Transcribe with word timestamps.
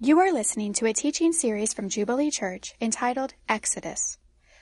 You 0.00 0.20
are 0.20 0.32
listening 0.32 0.74
to 0.74 0.86
a 0.86 0.92
teaching 0.92 1.32
series 1.32 1.74
from 1.74 1.88
Jubilee 1.88 2.30
Church 2.30 2.72
entitled 2.80 3.34
Exodus. 3.48 4.16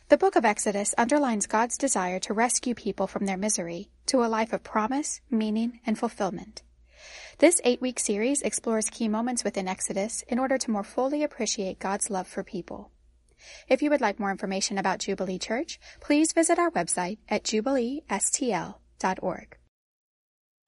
The 0.09 0.17
book 0.17 0.35
of 0.35 0.47
Exodus 0.47 0.95
underlines 0.97 1.47
God's 1.47 1.77
desire 1.77 2.19
to 2.21 2.33
rescue 2.33 2.75
people 2.75 3.07
from 3.07 3.27
their 3.27 3.37
misery 3.37 3.91
to 4.07 4.25
a 4.25 4.33
life 4.33 4.55
of 4.55 4.63
promise, 4.63 5.21
meaning, 5.31 5.81
and 5.85 5.99
fulfillment. 5.99 6.63
This 7.37 7.61
eight 7.65 7.83
week 7.83 8.01
series 8.01 8.41
explores 8.41 8.89
key 8.89 9.09
moments 9.09 9.45
within 9.45 9.69
Exodus 9.69 10.25
in 10.27 10.39
order 10.39 10.57
to 10.57 10.71
more 10.71 10.83
fully 10.83 11.23
appreciate 11.23 11.79
God's 11.79 12.09
love 12.09 12.27
for 12.27 12.43
people. 12.43 12.91
If 13.69 13.83
you 13.83 13.91
would 13.91 14.01
like 14.01 14.19
more 14.19 14.31
information 14.31 14.79
about 14.79 15.01
Jubilee 15.01 15.39
Church, 15.39 15.79
please 16.01 16.33
visit 16.33 16.59
our 16.59 16.71
website 16.71 17.19
at 17.29 17.45
jubileestl.org. 17.45 19.59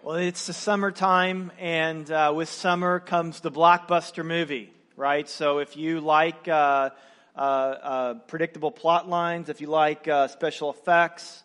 Well, 0.01 0.15
it's 0.15 0.47
the 0.47 0.53
summertime, 0.53 1.51
and 1.59 2.09
uh, 2.09 2.33
with 2.35 2.49
summer 2.49 3.01
comes 3.01 3.41
the 3.41 3.51
blockbuster 3.51 4.25
movie, 4.25 4.73
right? 4.97 5.29
So 5.29 5.59
if 5.59 5.77
you 5.77 5.99
like 5.99 6.47
uh, 6.47 6.91
uh, 7.35 7.39
uh 7.39 8.15
predictable 8.29 8.71
plot 8.71 9.09
lines, 9.09 9.49
if 9.49 9.61
you 9.61 9.67
like 9.67 10.07
uh, 10.07 10.29
special 10.29 10.71
effects, 10.71 11.43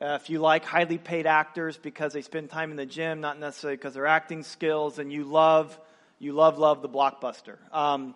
uh, 0.00 0.18
if 0.18 0.30
you 0.30 0.38
like 0.38 0.64
highly 0.64 0.96
paid 0.96 1.26
actors 1.26 1.76
because 1.76 2.14
they 2.14 2.22
spend 2.22 2.48
time 2.48 2.70
in 2.70 2.78
the 2.78 2.86
gym, 2.86 3.20
not 3.20 3.38
necessarily 3.38 3.76
because 3.76 3.92
they're 3.92 4.06
acting 4.06 4.44
skills, 4.44 4.98
and 4.98 5.12
you 5.12 5.24
love, 5.24 5.78
you 6.18 6.32
love, 6.32 6.58
love 6.58 6.80
the 6.80 6.88
blockbuster. 6.88 7.58
Um, 7.70 8.14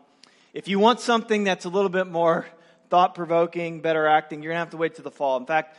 if 0.55 0.67
you 0.67 0.79
want 0.79 1.01
something 1.01 1.45
that's 1.45 1.67
a 1.67 1.71
little 1.71 1.91
bit 1.91 2.07
more 2.07 2.47
thought 2.89 3.15
provoking, 3.15 3.83
better 3.83 4.07
acting, 4.07 4.43
you're 4.43 4.53
going 4.53 4.61
to 4.61 4.65
have 4.65 4.71
to 4.71 4.79
wait 4.79 4.95
to 4.95 5.03
the 5.03 5.11
fall. 5.11 5.37
In 5.37 5.45
fact, 5.45 5.77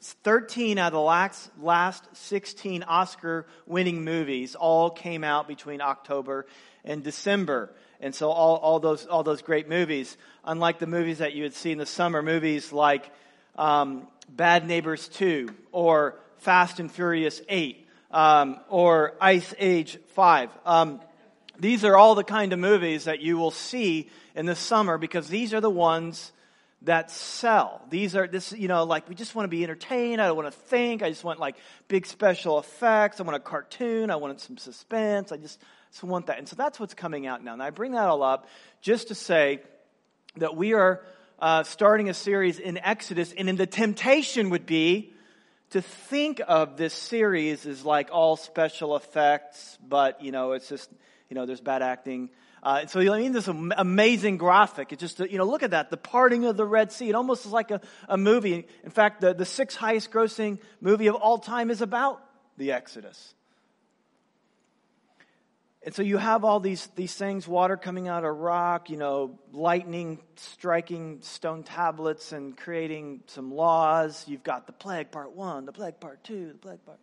13 0.00 0.78
out 0.78 0.88
of 0.88 0.92
the 0.92 1.00
last, 1.00 1.50
last 1.60 2.04
16 2.16 2.82
Oscar 2.84 3.46
winning 3.66 4.04
movies 4.04 4.54
all 4.54 4.90
came 4.90 5.24
out 5.24 5.48
between 5.48 5.80
October 5.80 6.46
and 6.84 7.02
December. 7.02 7.70
And 8.00 8.14
so 8.14 8.30
all, 8.30 8.56
all, 8.56 8.80
those, 8.80 9.06
all 9.06 9.22
those 9.22 9.42
great 9.42 9.68
movies, 9.68 10.16
unlike 10.44 10.78
the 10.78 10.86
movies 10.86 11.18
that 11.18 11.34
you 11.34 11.42
would 11.42 11.54
see 11.54 11.72
in 11.72 11.78
the 11.78 11.86
summer, 11.86 12.22
movies 12.22 12.72
like 12.72 13.10
um, 13.56 14.06
Bad 14.28 14.66
Neighbors 14.66 15.08
2 15.08 15.48
or 15.72 16.18
Fast 16.38 16.80
and 16.80 16.90
Furious 16.90 17.40
8 17.48 17.88
um, 18.10 18.60
or 18.68 19.14
Ice 19.20 19.54
Age 19.58 19.98
5. 20.14 20.50
Um, 20.64 21.00
these 21.58 21.84
are 21.84 21.96
all 21.96 22.14
the 22.14 22.24
kind 22.24 22.52
of 22.52 22.58
movies 22.58 23.04
that 23.04 23.20
you 23.20 23.38
will 23.38 23.50
see 23.50 24.10
in 24.34 24.46
the 24.46 24.56
summer 24.56 24.98
because 24.98 25.28
these 25.28 25.54
are 25.54 25.60
the 25.60 25.70
ones 25.70 26.32
that 26.86 27.10
sell. 27.10 27.82
These 27.90 28.16
are 28.16 28.26
this, 28.26 28.52
you 28.52 28.68
know, 28.68 28.84
like 28.84 29.08
we 29.08 29.14
just 29.14 29.34
want 29.34 29.44
to 29.44 29.50
be 29.50 29.62
entertained. 29.62 30.20
I 30.20 30.26
don't 30.26 30.36
want 30.36 30.52
to 30.52 30.58
think. 30.58 31.02
I 31.02 31.10
just 31.10 31.24
want 31.24 31.38
like 31.38 31.56
big 31.88 32.06
special 32.06 32.58
effects. 32.58 33.20
I 33.20 33.24
want 33.24 33.36
a 33.36 33.40
cartoon. 33.40 34.10
I 34.10 34.16
want 34.16 34.40
some 34.40 34.56
suspense. 34.56 35.32
I 35.32 35.36
just, 35.36 35.60
just 35.90 36.02
want 36.04 36.26
that. 36.26 36.38
And 36.38 36.48
so 36.48 36.56
that's 36.56 36.80
what's 36.80 36.94
coming 36.94 37.26
out 37.26 37.44
now. 37.44 37.52
And 37.52 37.62
I 37.62 37.70
bring 37.70 37.92
that 37.92 38.08
all 38.08 38.22
up 38.22 38.46
just 38.80 39.08
to 39.08 39.14
say 39.14 39.60
that 40.36 40.56
we 40.56 40.74
are 40.74 41.02
uh, 41.38 41.64
starting 41.64 42.08
a 42.08 42.14
series 42.14 42.58
in 42.58 42.78
Exodus, 42.78 43.34
and 43.36 43.48
in 43.48 43.56
the 43.56 43.66
temptation 43.66 44.50
would 44.50 44.64
be 44.64 45.12
to 45.70 45.82
think 45.82 46.40
of 46.46 46.76
this 46.76 46.94
series 46.94 47.66
as 47.66 47.84
like 47.84 48.08
all 48.12 48.36
special 48.36 48.96
effects, 48.96 49.76
but 49.86 50.22
you 50.22 50.32
know, 50.32 50.52
it's 50.52 50.68
just 50.68 50.90
you 51.28 51.34
know, 51.34 51.44
there's 51.44 51.60
bad 51.60 51.82
acting. 51.82 52.30
Uh, 52.66 52.84
so 52.86 52.98
I 52.98 53.20
mean, 53.20 53.30
this 53.30 53.46
amazing 53.46 54.38
graphic. 54.38 54.92
It's 54.92 55.00
just, 55.00 55.20
you 55.20 55.38
know, 55.38 55.44
look 55.44 55.62
at 55.62 55.70
that. 55.70 55.88
The 55.88 55.96
parting 55.96 56.46
of 56.46 56.56
the 56.56 56.64
Red 56.64 56.90
Sea. 56.90 57.08
It 57.08 57.14
almost 57.14 57.46
is 57.46 57.52
like 57.52 57.70
a, 57.70 57.80
a 58.08 58.16
movie. 58.16 58.66
In 58.82 58.90
fact, 58.90 59.20
the, 59.20 59.32
the 59.32 59.44
sixth 59.44 59.76
highest 59.76 60.10
grossing 60.10 60.58
movie 60.80 61.06
of 61.06 61.14
all 61.14 61.38
time 61.38 61.70
is 61.70 61.80
about 61.80 62.20
the 62.56 62.72
Exodus. 62.72 63.34
And 65.84 65.94
so 65.94 66.02
you 66.02 66.16
have 66.16 66.44
all 66.44 66.58
these, 66.58 66.88
these 66.96 67.14
things, 67.14 67.46
water 67.46 67.76
coming 67.76 68.08
out 68.08 68.24
of 68.24 68.36
rock, 68.36 68.90
you 68.90 68.96
know, 68.96 69.38
lightning 69.52 70.18
striking 70.34 71.20
stone 71.20 71.62
tablets 71.62 72.32
and 72.32 72.56
creating 72.56 73.20
some 73.26 73.54
laws. 73.54 74.24
You've 74.26 74.42
got 74.42 74.66
the 74.66 74.72
plague 74.72 75.12
part 75.12 75.36
one, 75.36 75.66
the 75.66 75.72
plague 75.72 76.00
part 76.00 76.24
two, 76.24 76.48
the 76.48 76.58
plague 76.58 76.84
part. 76.84 76.98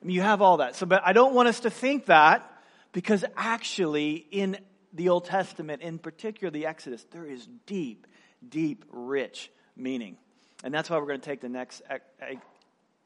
I 0.00 0.06
mean, 0.06 0.14
you 0.14 0.22
have 0.22 0.40
all 0.40 0.56
that. 0.56 0.74
So, 0.74 0.86
but 0.86 1.02
I 1.04 1.12
don't 1.12 1.34
want 1.34 1.48
us 1.48 1.60
to 1.60 1.70
think 1.70 2.06
that 2.06 2.50
because 2.92 3.26
actually 3.36 4.26
in 4.30 4.56
the 4.96 5.10
Old 5.10 5.26
Testament, 5.26 5.82
in 5.82 5.98
particular 5.98 6.50
the 6.50 6.66
Exodus, 6.66 7.06
there 7.10 7.26
is 7.26 7.46
deep, 7.66 8.06
deep, 8.46 8.84
rich 8.90 9.50
meaning. 9.76 10.16
And 10.64 10.72
that's 10.72 10.88
why 10.88 10.98
we're 10.98 11.06
going 11.06 11.20
to 11.20 11.26
take 11.26 11.40
the 11.40 11.48
next 11.48 11.82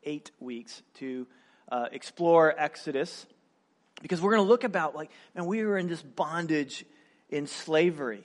eight 0.05 0.31
weeks 0.39 0.83
to 0.95 1.27
uh, 1.71 1.87
explore 1.91 2.55
Exodus. 2.57 3.27
Because 4.03 4.21
we're 4.21 4.31
going 4.31 4.45
to 4.45 4.49
look 4.49 4.65
about, 4.65 4.95
like, 4.95 5.11
man, 5.35 5.47
we 5.47 5.65
were 5.65 5.77
in 5.77 5.89
this 5.89 6.03
bondage 6.03 6.85
in 7.29 7.47
slavery. 7.47 8.25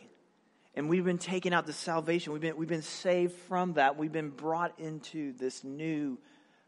And 0.76 0.90
we've 0.90 1.06
been 1.06 1.18
taken 1.18 1.54
out 1.54 1.66
to 1.66 1.74
salvation. 1.74 2.34
We've 2.34 2.42
been, 2.42 2.58
we've 2.58 2.70
been 2.70 2.82
saved 2.82 3.34
from 3.48 3.74
that. 3.74 3.98
We've 3.98 4.12
been 4.12 4.30
brought 4.30 4.80
into 4.80 5.34
this 5.34 5.64
new 5.64 6.20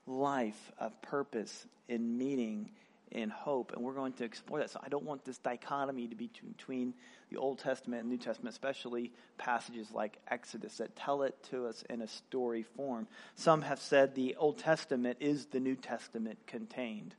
life 0.08 0.72
of 0.80 1.00
purpose 1.02 1.68
and 1.88 2.18
meaning 2.18 2.72
and 3.12 3.32
hope. 3.32 3.74
And 3.74 3.84
we're 3.84 3.94
going 3.94 4.14
to 4.14 4.24
explore 4.24 4.60
that. 4.60 4.70
So 4.70 4.80
I 4.84 4.90
don't 4.90 5.06
want 5.06 5.26
this 5.26 5.38
dichotomy 5.38 6.08
to 6.08 6.16
be 6.16 6.30
between 6.48 6.94
the 7.32 7.38
Old 7.38 7.60
Testament 7.60 8.02
and 8.02 8.10
New 8.10 8.18
Testament, 8.18 8.54
especially 8.54 9.12
passages 9.38 9.88
like 9.94 10.18
Exodus 10.28 10.78
that 10.78 10.96
tell 10.96 11.24
it 11.24 11.36
to 11.52 11.68
us 11.68 11.84
in 11.90 12.02
a 12.02 12.08
story 12.08 12.64
form. 12.64 13.08
Some 13.36 13.62
have 13.62 13.80
said 13.80 14.16
the 14.16 14.36
Old 14.36 14.58
Testament 14.58 15.18
is 15.20 15.48
the 15.48 15.60
New 15.60 15.76
Testament 15.76 16.40
contained. 16.48 17.16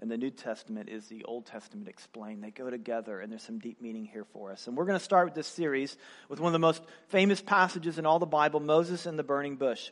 And 0.00 0.10
the 0.10 0.16
New 0.16 0.30
Testament 0.30 0.88
is 0.88 1.08
the 1.08 1.24
Old 1.24 1.44
Testament 1.44 1.86
explained. 1.86 2.42
They 2.42 2.50
go 2.50 2.70
together, 2.70 3.20
and 3.20 3.30
there's 3.30 3.42
some 3.42 3.58
deep 3.58 3.82
meaning 3.82 4.06
here 4.06 4.24
for 4.32 4.50
us. 4.50 4.66
And 4.66 4.74
we're 4.74 4.86
going 4.86 4.98
to 4.98 5.04
start 5.04 5.26
with 5.26 5.34
this 5.34 5.46
series 5.46 5.94
with 6.30 6.40
one 6.40 6.48
of 6.48 6.54
the 6.54 6.58
most 6.58 6.82
famous 7.08 7.42
passages 7.42 7.98
in 7.98 8.06
all 8.06 8.18
the 8.18 8.24
Bible 8.24 8.60
Moses 8.60 9.04
and 9.04 9.18
the 9.18 9.22
burning 9.22 9.56
bush. 9.56 9.90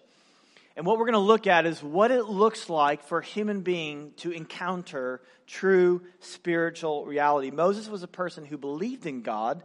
And 0.79 0.87
what 0.87 0.97
we're 0.97 1.07
going 1.07 1.15
to 1.15 1.19
look 1.19 1.49
at 1.49 1.67
is 1.67 1.83
what 1.83 2.13
it 2.13 2.27
looks 2.27 2.71
like 2.71 3.03
for 3.03 3.19
a 3.19 3.25
human 3.25 3.63
being 3.63 4.13
to 4.19 4.31
encounter 4.31 5.21
true 5.45 6.03
spiritual 6.21 7.05
reality. 7.05 7.51
Moses 7.51 7.89
was 7.89 8.05
a 8.05 8.09
person 8.09 8.45
who 8.45 8.57
believed 8.57 9.05
in 9.05 9.23
God, 9.23 9.65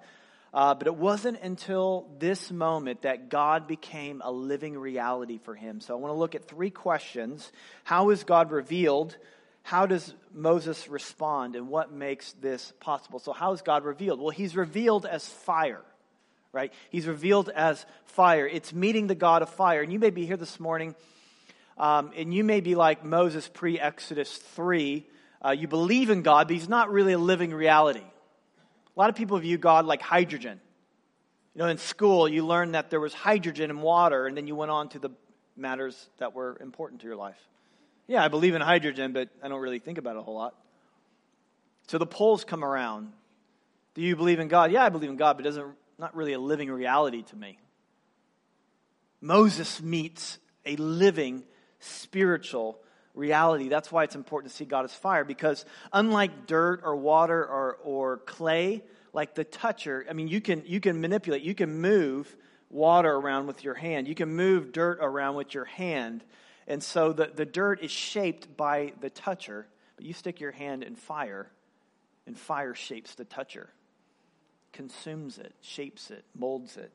uh, 0.56 0.74
but 0.74 0.88
it 0.88 0.96
wasn't 0.96 1.40
until 1.44 2.10
this 2.18 2.50
moment 2.50 3.04
that 3.04 3.30
God 3.30 3.68
became 3.68 4.24
a 4.26 4.32
living 4.32 4.76
reality 4.76 5.38
for 5.38 5.54
him. 5.54 5.82
So 5.82 5.94
I 5.94 6.00
want 6.00 6.16
to 6.16 6.18
look 6.18 6.34
at 6.34 6.48
three 6.48 6.72
questions. 6.72 7.52
How 7.84 8.10
is 8.10 8.24
God 8.24 8.50
revealed? 8.50 9.16
How 9.62 9.86
does 9.86 10.16
Moses 10.34 10.88
respond? 10.88 11.56
And 11.56 11.70
what 11.70 11.92
makes 11.92 12.34
this 12.42 12.74
possible? 12.80 13.20
So, 13.20 13.34
how 13.34 13.52
is 13.52 13.62
God 13.62 13.84
revealed? 13.84 14.20
Well, 14.20 14.32
he's 14.32 14.56
revealed 14.56 15.06
as 15.06 15.28
fire 15.28 15.84
right? 16.54 16.72
He's 16.92 17.08
revealed 17.08 17.50
as 17.50 17.86
fire. 18.06 18.48
It's 18.48 18.72
meeting 18.72 19.08
the 19.08 19.16
God 19.16 19.42
of 19.42 19.50
fire. 19.50 19.82
And 19.82 19.92
you 19.92 20.00
may 20.00 20.12
be 20.12 20.26
here 20.26 20.38
this 20.38 20.60
morning, 20.60 20.96
um, 21.78 22.12
and 22.16 22.34
you 22.34 22.44
may 22.44 22.62
be 22.62 22.76
like 22.76 23.04
Moses 23.04 23.50
pre 23.52 23.80
Exodus 23.80 24.38
3. 24.38 25.06
Uh, 25.44 25.50
you 25.52 25.68
believe 25.68 26.10
in 26.10 26.22
God, 26.22 26.48
but 26.48 26.54
he's 26.56 26.70
not 26.70 26.92
really 26.92 27.14
a 27.14 27.18
living 27.18 27.54
reality. 27.54 28.00
A 28.00 29.00
lot 29.00 29.10
of 29.10 29.16
people 29.16 29.38
view 29.40 29.58
God 29.58 29.86
like 29.86 30.02
hydrogen. 30.02 30.62
You 31.56 31.60
know, 31.60 31.68
in 31.68 31.80
school, 31.80 32.30
you 32.30 32.46
learned 32.46 32.76
that 32.76 32.90
there 32.90 33.00
was 33.00 33.14
hydrogen 33.14 33.70
in 33.70 33.82
water, 33.82 34.28
and 34.28 34.38
then 34.38 34.48
you 34.48 34.56
went 34.56 34.72
on 34.72 34.90
to 34.90 35.00
the 35.00 35.10
matters 35.58 36.10
that 36.20 36.34
were 36.34 36.58
important 36.62 37.02
to 37.02 37.08
your 37.08 37.16
life. 37.16 37.38
Yeah, 38.08 38.24
I 38.24 38.28
believe 38.28 38.54
in 38.54 38.62
hydrogen, 38.62 39.12
but 39.12 39.30
I 39.42 39.48
don't 39.48 39.60
really 39.60 39.80
think 39.80 39.98
about 39.98 40.16
it 40.16 40.20
a 40.20 40.22
whole 40.22 40.36
lot. 40.36 40.56
So 41.88 41.98
the 41.98 42.06
polls 42.06 42.46
come 42.46 42.64
around. 42.64 43.12
Do 43.96 44.02
you 44.02 44.16
believe 44.16 44.40
in 44.40 44.48
God? 44.48 44.72
Yeah, 44.72 44.84
I 44.84 44.90
believe 44.90 45.10
in 45.10 45.18
God, 45.18 45.38
but 45.38 45.46
it 45.46 45.50
doesn't 45.50 45.76
not 46.04 46.16
really 46.18 46.34
a 46.34 46.40
living 46.40 46.70
reality 46.70 47.24
to 47.24 47.36
me. 47.38 47.58
Moses 49.22 49.82
meets 49.82 50.38
a 50.66 50.76
living 50.76 51.46
spiritual 51.80 52.78
reality. 53.14 53.70
That's 53.70 53.90
why 53.90 54.04
it's 54.04 54.16
important 54.16 54.52
to 54.52 54.58
see 54.58 54.66
God 54.66 54.84
as 54.84 54.94
fire, 54.94 55.24
because 55.24 55.64
unlike 55.94 56.46
dirt 56.46 56.82
or 56.84 56.98
water 56.98 57.42
or, 57.42 57.78
or 57.86 58.18
clay, 58.18 58.84
like 59.14 59.34
the 59.34 59.46
toucher, 59.46 60.06
I 60.10 60.14
mean, 60.14 60.28
you 60.28 60.42
can, 60.42 60.64
you 60.66 60.82
can 60.82 61.00
manipulate, 61.00 61.42
you 61.42 61.56
can 61.56 61.80
move 61.80 62.36
water 62.70 63.14
around 63.14 63.48
with 63.48 63.64
your 63.64 63.76
hand, 63.76 64.10
you 64.10 64.16
can 64.16 64.36
move 64.36 64.74
dirt 64.74 64.98
around 65.00 65.36
with 65.36 65.54
your 65.54 65.66
hand. 65.66 66.22
And 66.68 66.84
so 66.84 67.14
the, 67.14 67.32
the 67.34 67.46
dirt 67.46 67.82
is 67.82 67.92
shaped 67.92 68.58
by 68.58 68.92
the 69.00 69.10
toucher, 69.10 69.68
but 69.96 70.06
you 70.06 70.12
stick 70.12 70.42
your 70.42 70.52
hand 70.52 70.84
in 70.84 70.96
fire, 70.96 71.50
and 72.28 72.38
fire 72.38 72.76
shapes 72.76 73.16
the 73.16 73.24
toucher 73.24 73.70
consumes 74.74 75.38
it, 75.38 75.54
shapes 75.62 76.12
it, 76.12 76.26
molds 76.36 76.76
it. 76.78 76.92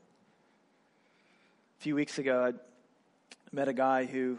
A 1.78 1.82
few 1.82 1.94
weeks 1.94 2.18
ago, 2.18 2.52
I 2.52 3.54
met 3.54 3.68
a 3.68 3.72
guy 3.72 4.04
who 4.04 4.38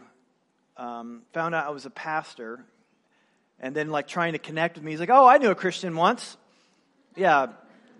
um, 0.76 1.22
found 1.32 1.54
out 1.54 1.66
I 1.66 1.70
was 1.70 1.86
a 1.86 1.90
pastor, 1.90 2.64
and 3.58 3.74
then 3.74 3.90
like 3.90 4.06
trying 4.06 4.34
to 4.34 4.38
connect 4.38 4.76
with 4.76 4.84
me. 4.84 4.92
He's 4.92 5.00
like, 5.00 5.10
"Oh, 5.10 5.26
I 5.26 5.38
knew 5.38 5.50
a 5.50 5.54
Christian 5.54 5.96
once." 5.96 6.36
Yeah, 7.16 7.48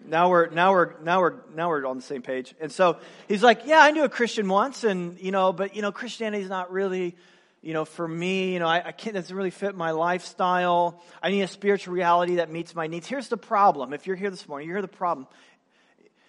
now 0.06 0.30
we're 0.30 0.48
now 0.50 0.72
we're 0.72 1.00
now 1.02 1.20
we're 1.20 1.34
now 1.54 1.68
we're 1.68 1.86
on 1.86 1.96
the 1.96 2.02
same 2.02 2.22
page. 2.22 2.54
And 2.60 2.70
so 2.70 2.98
he's 3.28 3.42
like, 3.42 3.66
"Yeah, 3.66 3.80
I 3.80 3.90
knew 3.90 4.04
a 4.04 4.08
Christian 4.08 4.48
once, 4.48 4.84
and 4.84 5.18
you 5.18 5.30
know, 5.30 5.52
but 5.52 5.74
you 5.74 5.82
know, 5.82 5.92
Christianity's 5.92 6.48
not 6.48 6.70
really." 6.70 7.16
You 7.62 7.74
know, 7.74 7.84
for 7.84 8.08
me, 8.08 8.54
you 8.54 8.58
know, 8.58 8.66
I, 8.66 8.88
I 8.88 8.92
can't, 8.92 9.14
doesn't 9.14 9.34
really 9.34 9.50
fit 9.50 9.76
my 9.76 9.90
lifestyle. 9.90 11.02
I 11.22 11.30
need 11.30 11.42
a 11.42 11.48
spiritual 11.48 11.92
reality 11.92 12.36
that 12.36 12.50
meets 12.50 12.74
my 12.74 12.86
needs. 12.86 13.06
Here's 13.06 13.28
the 13.28 13.36
problem. 13.36 13.92
If 13.92 14.06
you're 14.06 14.16
here 14.16 14.30
this 14.30 14.48
morning, 14.48 14.68
you 14.68 14.74
hear 14.74 14.82
the 14.82 14.88
problem. 14.88 15.26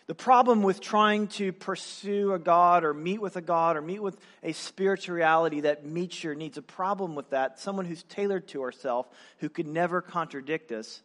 The 0.08 0.16
problem 0.16 0.62
with 0.62 0.82
trying 0.82 1.28
to 1.28 1.54
pursue 1.54 2.34
a 2.34 2.40
God 2.40 2.84
or 2.84 2.94
meet 2.94 3.22
with 3.22 3.38
a 3.38 3.42
God 3.42 3.78
or 3.78 3.82
meet 3.82 4.02
with 4.02 4.18
a 4.44 4.52
spiritual 4.52 5.16
reality 5.16 5.62
that 5.62 5.86
meets 5.86 6.22
your 6.22 6.36
needs, 6.36 6.58
a 6.58 6.62
problem 6.62 7.16
with 7.16 7.30
that, 7.30 7.60
someone 7.60 7.86
who's 7.86 8.04
tailored 8.04 8.50
to 8.50 8.64
ourselves, 8.64 9.08
who 9.38 9.48
could 9.48 9.68
never 9.68 10.02
contradict 10.02 10.74
us. 10.74 11.02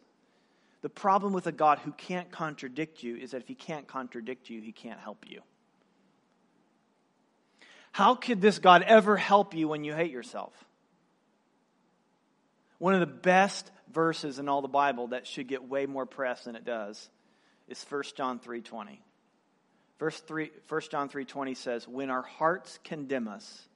The 0.83 0.89
problem 0.89 1.33
with 1.33 1.47
a 1.47 1.53
God 1.53 1.79
who 1.79 1.93
can't 1.93 2.33
contradict 2.33 3.05
you 3.05 3.17
is 3.17 3.31
that 3.31 3.43
if 3.43 3.49
he 3.49 3.55
can't 3.55 3.87
contradict 3.87 4.51
you, 4.51 4.61
he 4.61 4.73
can't 4.73 4.99
help 4.99 5.25
you. 5.29 5.41
How 7.97 8.15
could 8.15 8.43
this 8.43 8.59
God 8.59 8.83
ever 8.83 9.17
help 9.17 9.55
you 9.55 9.69
when 9.69 9.83
you 9.83 9.95
hate 9.95 10.11
yourself? 10.11 10.53
One 12.77 12.93
of 12.93 13.01
the 13.01 13.07
best 13.07 13.71
verses 13.91 14.39
in 14.39 14.51
all 14.51 14.61
the 14.61 14.69
Bible 14.69 15.07
that 15.09 15.27
should 15.27 15.49
get 15.49 15.67
way 15.67 15.87
more 15.87 16.05
press 16.05 16.45
than 16.45 16.57
it 16.57 16.67
does 16.67 17.09
is 17.69 17.83
1 17.83 18.15
John 18.15 18.39
3:20. 18.39 19.01
Verse 19.99 20.21
3 20.21 20.53
1 20.69 20.91
John 20.91 21.09
3:20 21.09 21.55
says, 21.55 21.89
"When 21.89 22.11
our 22.11 22.21
hearts 22.21 22.79
condemn 22.85 23.29
us, 23.29 23.67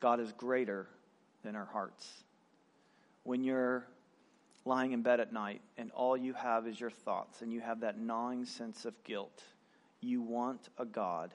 God 0.00 0.20
is 0.20 0.32
greater 0.32 0.88
than 1.42 1.54
our 1.54 1.66
hearts." 1.66 2.24
When 3.24 3.44
you're 3.44 3.86
lying 4.64 4.92
in 4.92 5.02
bed 5.02 5.20
at 5.20 5.34
night 5.34 5.60
and 5.76 5.92
all 5.92 6.16
you 6.16 6.32
have 6.32 6.66
is 6.66 6.80
your 6.80 6.88
thoughts 6.88 7.42
and 7.42 7.52
you 7.52 7.60
have 7.60 7.80
that 7.80 7.98
gnawing 7.98 8.46
sense 8.46 8.86
of 8.86 9.04
guilt, 9.04 9.44
you 10.00 10.22
want 10.22 10.70
a 10.78 10.86
God 10.86 11.34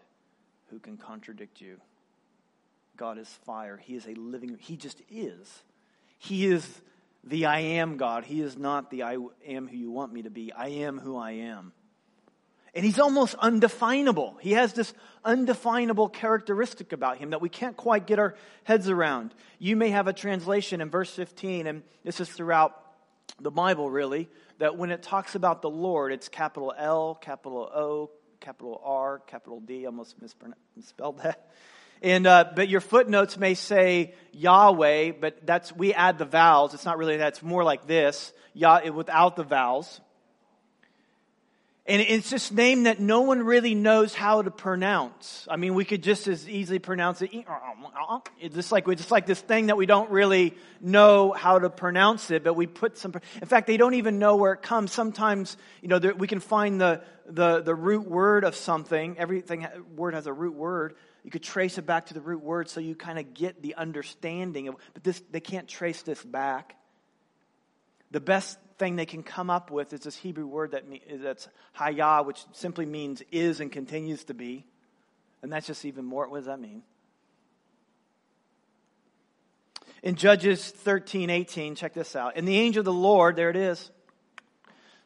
who 0.71 0.79
can 0.79 0.97
contradict 0.97 1.61
you. 1.61 1.79
God 2.97 3.17
is 3.17 3.27
fire. 3.45 3.77
He 3.77 3.95
is 3.95 4.05
a 4.05 4.13
living, 4.13 4.57
He 4.59 4.77
just 4.77 5.01
is. 5.09 5.63
He 6.17 6.47
is 6.47 6.81
the 7.23 7.45
I 7.45 7.59
am 7.59 7.97
God. 7.97 8.23
He 8.23 8.41
is 8.41 8.57
not 8.57 8.91
the 8.91 9.03
I 9.03 9.17
am 9.47 9.67
who 9.67 9.75
you 9.75 9.91
want 9.91 10.13
me 10.13 10.23
to 10.23 10.29
be. 10.29 10.51
I 10.53 10.67
am 10.67 10.99
who 10.99 11.17
I 11.17 11.31
am. 11.31 11.73
And 12.73 12.83
he's 12.83 12.99
almost 12.99 13.35
undefinable. 13.35 14.37
He 14.41 14.51
has 14.51 14.73
this 14.73 14.93
undefinable 15.23 16.09
characteristic 16.09 16.91
about 16.91 17.17
him 17.17 17.29
that 17.29 17.41
we 17.41 17.47
can't 17.47 17.77
quite 17.77 18.05
get 18.05 18.19
our 18.19 18.35
heads 18.65 18.89
around. 18.89 19.33
You 19.59 19.77
may 19.77 19.89
have 19.91 20.07
a 20.07 20.13
translation 20.13 20.81
in 20.81 20.89
verse 20.89 21.09
15, 21.11 21.67
and 21.67 21.83
this 22.03 22.19
is 22.19 22.29
throughout 22.29 22.79
the 23.39 23.49
Bible 23.49 23.89
really, 23.89 24.29
that 24.59 24.77
when 24.77 24.91
it 24.91 25.01
talks 25.01 25.35
about 25.35 25.61
the 25.61 25.69
Lord, 25.69 26.11
it's 26.11 26.27
capital 26.27 26.73
L, 26.77 27.15
capital 27.15 27.59
O, 27.73 28.11
capital 28.41 28.81
R, 28.83 29.19
capital 29.19 29.61
D. 29.61 29.83
I 29.83 29.85
almost 29.85 30.15
misspelled 30.75 31.19
that. 31.19 31.49
And 32.05 32.27
uh, 32.27 32.51
but 32.55 32.69
your 32.69 32.81
footnotes 32.81 33.35
may 33.35 33.55
say 33.55 34.13
Yahweh, 34.31 35.13
but 35.19 35.43
that's 35.43 35.75
we 35.75 35.91
add 35.91 36.19
the 36.19 36.25
vowels. 36.25 36.75
It's 36.75 36.85
not 36.85 36.99
really 36.99 37.17
that. 37.17 37.29
It's 37.29 37.41
more 37.41 37.63
like 37.63 37.87
this, 37.87 38.31
Yah 38.53 38.91
without 38.91 39.35
the 39.35 39.43
vowels. 39.43 39.99
And 41.87 42.01
it's 42.01 42.29
this 42.29 42.51
name 42.51 42.83
that 42.83 42.99
no 42.99 43.21
one 43.21 43.43
really 43.43 43.73
knows 43.73 44.13
how 44.13 44.43
to 44.43 44.51
pronounce. 44.51 45.47
I 45.49 45.55
mean, 45.57 45.73
we 45.73 45.83
could 45.83 46.03
just 46.03 46.27
as 46.27 46.47
easily 46.47 46.79
pronounce 46.79 47.23
it. 47.23 47.31
It's 48.39 48.55
just 48.55 48.71
like, 48.71 48.87
just 48.87 49.11
like 49.11 49.27
this 49.27 49.39
thing 49.39 49.67
that 49.67 49.77
we 49.77 49.85
don't 49.85 50.09
really 50.09 50.55
know 50.81 51.31
how 51.31 51.59
to 51.59 51.69
pronounce 51.69 52.31
it, 52.31 52.43
but 52.43 52.55
we 52.55 52.65
put 52.65 52.97
some, 52.97 53.13
in 53.39 53.47
fact, 53.47 53.67
they 53.67 53.77
don't 53.77 53.93
even 53.93 54.17
know 54.17 54.35
where 54.35 54.53
it 54.53 54.63
comes. 54.63 54.93
Sometimes, 54.93 55.57
you 55.83 55.87
know, 55.87 55.99
we 56.17 56.27
can 56.27 56.39
find 56.39 56.81
the, 56.81 57.01
the, 57.27 57.61
the 57.61 57.75
root 57.75 58.07
word 58.07 58.45
of 58.45 58.55
something. 58.55 59.19
Everything, 59.19 59.67
word 59.95 60.15
has 60.15 60.25
a 60.25 60.33
root 60.33 60.55
word. 60.55 60.95
You 61.25 61.31
could 61.31 61.41
trace 61.41 61.79
it 61.79 61.87
back 61.87 62.05
to 62.05 62.13
the 62.13 62.21
root 62.21 62.43
word 62.43 62.69
so 62.69 62.79
you 62.79 62.93
kind 62.93 63.17
of 63.17 63.33
get 63.33 63.59
the 63.59 63.73
understanding 63.73 64.67
of, 64.67 64.75
but 64.93 65.03
this, 65.03 65.19
they 65.31 65.39
can't 65.39 65.67
trace 65.67 66.03
this 66.03 66.23
back. 66.23 66.75
The 68.11 68.19
best 68.19 68.59
thing 68.77 68.95
they 68.95 69.07
can 69.07 69.23
come 69.23 69.49
up 69.49 69.71
with 69.71 69.91
is 69.91 70.01
this 70.01 70.15
Hebrew 70.15 70.45
word 70.45 70.71
that 70.71 70.83
that's 71.23 71.47
hayah, 71.79 72.23
which 72.23 72.45
simply 72.51 72.85
means 72.85 73.23
is 73.31 73.59
and 73.59 73.71
continues 73.71 74.25
to 74.25 74.35
be. 74.35 74.67
And 75.41 75.51
that's 75.51 75.65
just 75.65 75.83
even 75.83 76.05
more. 76.05 76.29
What 76.29 76.37
does 76.37 76.45
that 76.45 76.59
mean? 76.59 76.83
In 80.03 80.13
Judges 80.13 80.69
13, 80.69 81.31
18, 81.31 81.73
check 81.73 81.95
this 81.95 82.15
out. 82.15 82.33
And 82.35 82.47
the 82.47 82.59
angel 82.59 82.81
of 82.81 82.85
the 82.85 82.93
Lord, 82.93 83.35
there 83.35 83.49
it 83.49 83.55
is, 83.55 83.89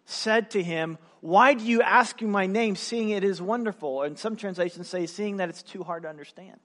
said 0.03 0.51
to 0.51 0.61
him, 0.61 0.97
Why 1.21 1.53
do 1.53 1.65
you 1.65 1.81
ask 1.81 2.21
my 2.21 2.45
name, 2.45 2.75
seeing 2.75 3.09
it 3.09 3.23
is 3.23 3.41
wonderful? 3.41 4.03
And 4.03 4.17
some 4.17 4.35
translations 4.35 4.87
say, 4.87 5.05
seeing 5.05 5.37
that 5.37 5.49
it's 5.49 5.63
too 5.63 5.83
hard 5.83 6.03
to 6.03 6.09
understand. 6.09 6.57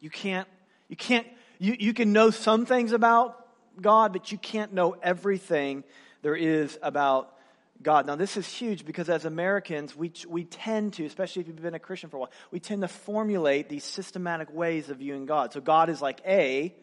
You 0.00 0.10
can't, 0.10 0.48
you 0.88 0.96
can't, 0.96 1.26
you, 1.58 1.76
you 1.78 1.94
can 1.94 2.12
know 2.12 2.30
some 2.30 2.66
things 2.66 2.92
about 2.92 3.46
God, 3.80 4.12
but 4.12 4.32
you 4.32 4.38
can't 4.38 4.72
know 4.72 4.96
everything 5.00 5.84
there 6.22 6.34
is 6.34 6.76
about 6.82 7.32
God. 7.80 8.06
Now, 8.06 8.16
this 8.16 8.36
is 8.36 8.46
huge 8.46 8.84
because 8.84 9.08
as 9.08 9.24
Americans, 9.24 9.96
we, 9.96 10.12
we 10.28 10.44
tend 10.44 10.94
to, 10.94 11.04
especially 11.04 11.42
if 11.42 11.48
you've 11.48 11.62
been 11.62 11.74
a 11.74 11.78
Christian 11.78 12.10
for 12.10 12.16
a 12.16 12.20
while, 12.20 12.30
we 12.50 12.60
tend 12.60 12.82
to 12.82 12.88
formulate 12.88 13.68
these 13.68 13.84
systematic 13.84 14.52
ways 14.52 14.90
of 14.90 14.98
viewing 14.98 15.26
God. 15.26 15.52
So 15.52 15.60
God 15.60 15.88
is 15.88 16.02
like 16.02 16.20
A, 16.26 16.74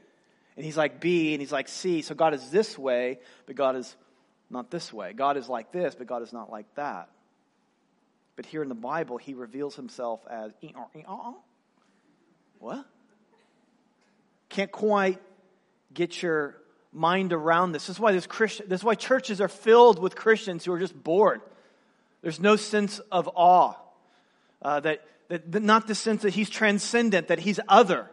and 0.55 0.65
he's 0.65 0.77
like 0.77 0.99
B, 0.99 1.33
and 1.33 1.41
he's 1.41 1.51
like 1.51 1.67
C. 1.67 2.01
So 2.01 2.15
God 2.15 2.33
is 2.33 2.49
this 2.49 2.77
way, 2.77 3.19
but 3.45 3.55
God 3.55 3.75
is 3.75 3.95
not 4.49 4.71
this 4.71 4.91
way. 4.91 5.13
God 5.13 5.37
is 5.37 5.47
like 5.47 5.71
this, 5.71 5.95
but 5.95 6.07
God 6.07 6.21
is 6.21 6.33
not 6.33 6.51
like 6.51 6.73
that. 6.75 7.09
But 8.35 8.45
here 8.45 8.63
in 8.63 8.69
the 8.69 8.75
Bible, 8.75 9.17
he 9.17 9.33
reveals 9.33 9.75
himself 9.75 10.21
as 10.29 10.51
eh, 10.63 10.69
uh, 10.75 10.85
eh, 10.95 11.01
uh, 11.07 11.29
uh. 11.29 11.33
what? 12.59 12.85
Can't 14.47 14.71
quite 14.71 15.21
get 15.93 16.21
your 16.21 16.55
mind 16.91 17.33
around 17.33 17.73
this. 17.73 17.87
This 17.87 17.97
is 17.97 17.99
why 17.99 18.11
this 18.11 18.25
Christian, 18.25 18.67
this 18.69 18.81
is 18.81 18.83
why 18.83 18.95
churches 18.95 19.41
are 19.41 19.47
filled 19.47 19.99
with 19.99 20.15
Christians 20.15 20.65
who 20.65 20.71
are 20.71 20.79
just 20.79 21.01
bored. 21.03 21.41
There's 22.21 22.39
no 22.39 22.55
sense 22.55 22.99
of 23.11 23.29
awe. 23.35 23.75
Uh, 24.61 24.79
that, 24.81 25.05
that, 25.29 25.51
that 25.51 25.63
not 25.63 25.87
the 25.87 25.95
sense 25.95 26.23
that 26.23 26.33
he's 26.33 26.49
transcendent, 26.49 27.27
that 27.27 27.39
he's 27.39 27.59
other, 27.67 28.09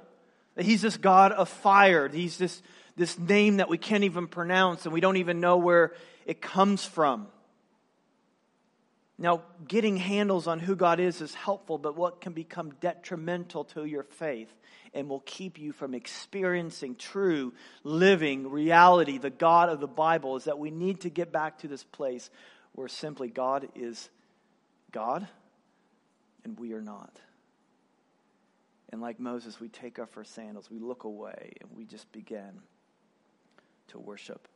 that 0.55 0.65
he's 0.65 0.83
this 0.83 0.97
God 0.97 1.33
of 1.33 1.49
fire, 1.49 2.09
he's 2.09 2.39
this, 2.39 2.63
this 2.97 3.19
name 3.19 3.59
that 3.59 3.69
we 3.69 3.79
can't 3.79 4.05
even 4.05 4.27
pronounce 4.27 4.85
and 4.85 4.93
we 4.93 5.01
don't 5.01 5.19
even 5.19 5.41
know 5.41 5.59
where 5.59 5.93
it 6.25 6.41
comes 6.41 6.85
from. 6.85 7.29
Now, 9.19 9.43
getting 9.67 9.97
handles 9.97 10.47
on 10.47 10.59
who 10.59 10.77
God 10.77 11.01
is 11.01 11.21
is 11.23 11.35
helpful, 11.35 11.79
but 11.79 11.97
what 11.97 12.21
can 12.21 12.35
become 12.35 12.73
detrimental 12.81 13.65
to 13.65 13.85
your 13.85 14.03
faith 14.03 14.53
and 14.93 15.09
will 15.09 15.21
keep 15.21 15.59
you 15.59 15.73
from 15.73 15.95
experiencing 15.95 16.97
true, 16.97 17.55
living 17.83 18.51
reality, 18.51 19.17
the 19.17 19.31
God 19.31 19.71
of 19.71 19.81
the 19.81 19.87
Bible, 19.87 20.37
is 20.37 20.45
that 20.45 20.59
we 20.59 20.71
need 20.71 21.03
to 21.03 21.11
get 21.11 21.33
back 21.33 21.59
to 21.59 21.69
this 21.69 21.83
place 21.83 22.29
where 22.73 22.89
simply 22.89 23.29
God 23.29 23.69
is 23.75 24.11
God 24.93 25.27
and 26.45 26.59
we 26.59 26.75
are 26.75 26.83
not. 26.83 27.19
And 28.91 29.01
like 29.01 29.19
Moses, 29.19 29.59
we 29.59 29.69
take 29.69 29.99
off 29.99 30.17
our 30.17 30.25
sandals, 30.25 30.71
we 30.71 30.79
look 30.79 31.05
away, 31.05 31.55
and 31.61 31.71
we 31.75 31.85
just 31.85 32.11
begin 32.13 32.61
to 33.89 33.99
worship 33.99 34.49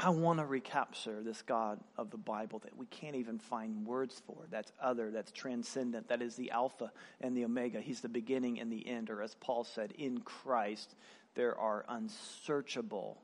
I 0.00 0.10
want 0.10 0.38
to 0.38 0.46
recapture 0.46 1.22
this 1.24 1.42
God 1.42 1.80
of 1.96 2.10
the 2.10 2.16
Bible 2.18 2.60
that 2.60 2.76
we 2.76 2.86
can't 2.86 3.16
even 3.16 3.40
find 3.40 3.84
words 3.84 4.22
for. 4.26 4.36
That's 4.48 4.70
other, 4.80 5.10
that's 5.10 5.32
transcendent, 5.32 6.08
that 6.08 6.22
is 6.22 6.36
the 6.36 6.52
Alpha 6.52 6.92
and 7.20 7.36
the 7.36 7.44
Omega. 7.44 7.80
He's 7.80 8.00
the 8.00 8.08
beginning 8.08 8.60
and 8.60 8.70
the 8.70 8.86
end. 8.86 9.10
Or 9.10 9.22
as 9.22 9.34
Paul 9.34 9.64
said, 9.64 9.92
in 9.98 10.20
Christ 10.20 10.94
there 11.34 11.58
are 11.58 11.84
unsearchable 11.88 13.18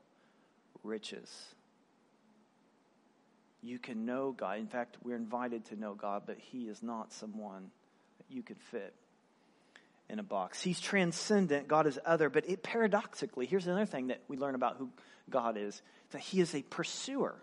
riches. 0.83 1.45
You 3.61 3.79
can 3.79 4.05
know 4.05 4.33
God. 4.33 4.59
In 4.59 4.67
fact, 4.67 4.97
we're 5.01 5.15
invited 5.15 5.65
to 5.65 5.79
know 5.79 5.93
God, 5.93 6.23
but 6.25 6.37
He 6.37 6.63
is 6.67 6.83
not 6.83 7.13
someone 7.13 7.71
that 8.17 8.35
you 8.35 8.43
could 8.43 8.59
fit 8.59 8.93
in 10.09 10.19
a 10.19 10.23
box. 10.23 10.61
He's 10.61 10.81
transcendent, 10.81 11.69
God 11.69 11.87
is 11.87 11.97
other, 12.05 12.29
but 12.29 12.47
it 12.49 12.63
paradoxically, 12.63 13.45
here's 13.45 13.65
another 13.65 13.85
thing 13.85 14.07
that 14.07 14.21
we 14.27 14.37
learn 14.37 14.55
about 14.55 14.75
who 14.77 14.89
God 15.29 15.57
is 15.57 15.81
that 16.11 16.21
he 16.21 16.39
is 16.39 16.53
a 16.55 16.61
pursuer. 16.63 17.35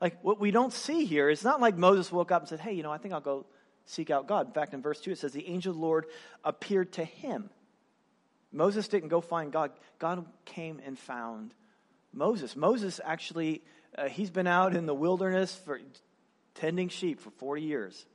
Like 0.00 0.22
what 0.22 0.40
we 0.40 0.50
don't 0.50 0.72
see 0.72 1.04
here 1.04 1.28
is 1.28 1.44
not 1.44 1.60
like 1.60 1.76
Moses 1.76 2.10
woke 2.12 2.30
up 2.30 2.42
and 2.42 2.48
said, 2.48 2.60
Hey, 2.60 2.72
you 2.72 2.82
know, 2.82 2.92
I 2.92 2.98
think 2.98 3.14
I'll 3.14 3.20
go 3.20 3.46
seek 3.86 4.10
out 4.10 4.26
God. 4.26 4.48
In 4.48 4.52
fact, 4.52 4.74
in 4.74 4.82
verse 4.82 5.00
2, 5.00 5.12
it 5.12 5.18
says, 5.18 5.32
The 5.32 5.48
angel 5.48 5.70
of 5.70 5.76
the 5.76 5.82
Lord 5.82 6.06
appeared 6.44 6.92
to 6.94 7.04
him. 7.04 7.50
Moses 8.52 8.88
didn't 8.88 9.08
go 9.08 9.20
find 9.20 9.52
God, 9.52 9.70
God 9.98 10.24
came 10.44 10.80
and 10.84 10.98
found 10.98 11.52
Moses. 12.12 12.56
Moses 12.56 13.00
actually, 13.04 13.62
uh, 13.96 14.08
he's 14.08 14.30
been 14.30 14.46
out 14.46 14.74
in 14.74 14.86
the 14.86 14.94
wilderness 14.94 15.54
for 15.54 15.80
tending 16.54 16.88
sheep 16.88 17.20
for 17.20 17.30
40 17.30 17.62
years. 17.62 18.06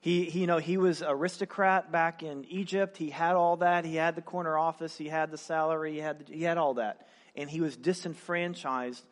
He, 0.00 0.24
he, 0.24 0.40
you 0.40 0.46
know, 0.46 0.58
he 0.58 0.78
was 0.78 1.02
aristocrat 1.06 1.92
back 1.92 2.22
in 2.22 2.46
Egypt. 2.46 2.96
He 2.96 3.10
had 3.10 3.36
all 3.36 3.58
that. 3.58 3.84
He 3.84 3.96
had 3.96 4.16
the 4.16 4.22
corner 4.22 4.56
office. 4.56 4.96
He 4.96 5.08
had 5.08 5.30
the 5.30 5.36
salary. 5.36 5.92
He 5.92 5.98
had, 5.98 6.20
the, 6.20 6.34
he 6.34 6.42
had 6.42 6.56
all 6.56 6.74
that 6.74 7.06
and 7.36 7.48
he 7.48 7.60
was 7.60 7.76
disenfranchised 7.76 9.04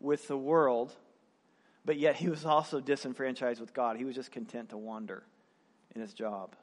with 0.00 0.26
the 0.28 0.36
world, 0.36 0.94
but 1.84 1.98
yet 1.98 2.16
he 2.16 2.28
was 2.28 2.44
also 2.44 2.80
disenfranchised 2.80 3.60
with 3.60 3.74
God. 3.74 3.96
He 3.96 4.04
was 4.04 4.14
just 4.14 4.32
content 4.32 4.70
to 4.70 4.76
wander 4.76 5.22
in 5.94 6.00
his 6.00 6.14
job 6.14 6.54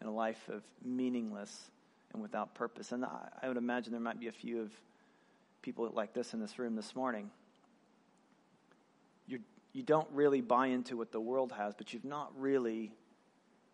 in 0.00 0.06
a 0.06 0.12
life 0.12 0.48
of 0.48 0.62
meaningless 0.84 1.70
and 2.12 2.20
without 2.20 2.54
purpose. 2.54 2.92
And 2.92 3.04
I 3.04 3.48
would 3.48 3.56
imagine 3.56 3.92
there 3.92 4.00
might 4.00 4.20
be 4.20 4.28
a 4.28 4.32
few 4.32 4.60
of 4.60 4.70
people 5.62 5.88
like 5.94 6.12
this 6.12 6.34
in 6.34 6.40
this 6.40 6.58
room 6.58 6.74
this 6.74 6.94
morning. 6.94 7.30
You're, 9.26 9.40
you 9.72 9.82
don't 9.82 10.08
really 10.12 10.40
buy 10.40 10.66
into 10.66 10.96
what 10.96 11.12
the 11.12 11.20
world 11.20 11.52
has, 11.52 11.74
but 11.74 11.92
you've 11.92 12.04
not 12.04 12.32
really 12.36 12.92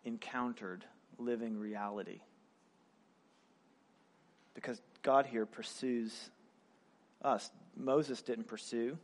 encountered 0.05 0.85
living 1.17 1.57
reality. 1.57 2.21
Because 4.53 4.81
God 5.01 5.25
here 5.25 5.45
pursues 5.45 6.29
us. 7.21 7.49
Moses 7.75 8.21
didn't 8.21 8.47
pursue. 8.47 8.97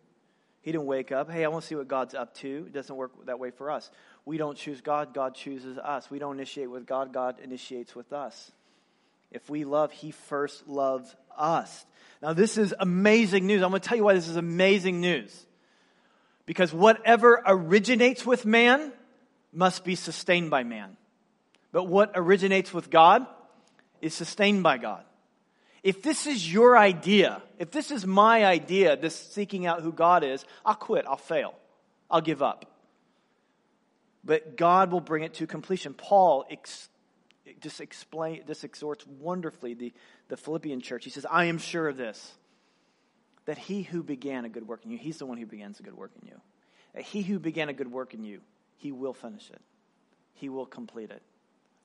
He 0.62 0.72
didn't 0.72 0.88
wake 0.88 1.12
up, 1.12 1.30
hey, 1.30 1.46
I 1.46 1.48
want 1.50 1.62
to 1.62 1.68
see 1.68 1.76
what 1.76 1.88
God's 1.88 2.16
up 2.16 2.34
to. 2.38 2.66
It 2.68 2.74
doesn't 2.74 2.96
work 2.96 3.12
that 3.28 3.38
way 3.40 3.52
for 3.52 3.70
us. 3.70 3.92
We 4.26 4.38
don't 4.38 4.58
choose 4.58 4.82
God, 4.82 5.14
God 5.14 5.36
chooses 5.36 5.78
us. 5.78 6.10
We 6.10 6.18
don't 6.18 6.34
initiate 6.34 6.72
with 6.72 6.88
God, 6.88 7.14
God 7.14 7.40
initiates 7.40 7.96
with 7.96 8.12
us. 8.12 8.52
If 9.30 9.48
we 9.48 9.64
love, 9.64 9.92
He 9.92 10.10
first 10.10 10.68
loves 10.68 11.16
us. 11.38 11.86
Now, 12.22 12.34
this 12.34 12.58
is 12.58 12.74
amazing 12.80 13.46
news. 13.46 13.62
I'm 13.62 13.70
going 13.70 13.82
to 13.82 13.88
tell 13.88 13.98
you 13.98 14.04
why 14.04 14.16
this 14.16 14.28
is 14.28 14.38
amazing 14.38 15.02
news. 15.02 15.46
Because 16.48 16.74
whatever 16.74 17.44
originates 17.46 18.26
with 18.26 18.46
man 18.46 18.92
must 19.54 19.84
be 19.84 19.94
sustained 19.94 20.50
by 20.50 20.64
man. 20.64 20.98
But 21.72 21.84
what 21.84 22.12
originates 22.16 22.74
with 22.74 22.90
God 22.90 23.28
is 24.02 24.14
sustained 24.14 24.64
by 24.64 24.80
God. 24.80 25.04
If 25.86 26.02
this 26.02 26.26
is 26.26 26.52
your 26.52 26.76
idea, 26.76 27.44
if 27.60 27.70
this 27.70 27.92
is 27.92 28.08
my 28.08 28.44
idea, 28.44 28.98
this 28.98 29.16
seeking 29.16 29.68
out 29.68 29.82
who 29.82 29.92
God 29.92 30.24
is, 30.24 30.44
I'll 30.66 30.74
quit, 30.74 31.06
I'll 31.06 31.16
fail, 31.16 31.54
I'll 32.10 32.22
give 32.22 32.42
up. 32.42 32.66
But 34.24 34.58
God 34.58 34.92
will 34.92 35.00
bring 35.00 35.22
it 35.22 35.36
to 35.36 35.46
completion. 35.46 35.94
Paul 35.94 36.44
ex- 36.50 36.90
just 37.62 37.82
explain, 37.82 38.42
just 38.48 38.64
exhorts 38.64 39.06
wonderfully 39.06 39.76
the, 39.76 39.94
the 40.28 40.38
Philippian 40.38 40.82
church. 40.82 41.04
He 41.04 41.12
says, 41.12 41.28
I 41.30 41.46
am 41.46 41.60
sure 41.60 41.88
of 41.88 41.98
this, 41.98 42.34
that 43.46 43.60
he 43.60 43.84
who 43.84 44.02
began 44.02 44.44
a 44.44 44.50
good 44.50 44.68
work 44.68 44.86
in 44.86 44.90
you, 44.90 44.98
he's 44.98 45.20
the 45.20 45.28
one 45.28 45.38
who 45.38 45.46
begins 45.46 45.80
a 45.80 45.84
good 45.84 45.96
work 45.96 46.10
in 46.20 46.30
you. 46.30 46.42
That 46.96 47.04
he 47.04 47.22
who 47.22 47.38
began 47.38 47.70
a 47.70 47.74
good 47.74 47.92
work 47.92 48.16
in 48.16 48.24
you, 48.24 48.42
he 48.78 48.92
will 48.92 49.14
finish 49.14 49.52
it. 49.52 49.62
He 50.34 50.50
will 50.50 50.66
complete 50.66 51.12
it. 51.12 51.22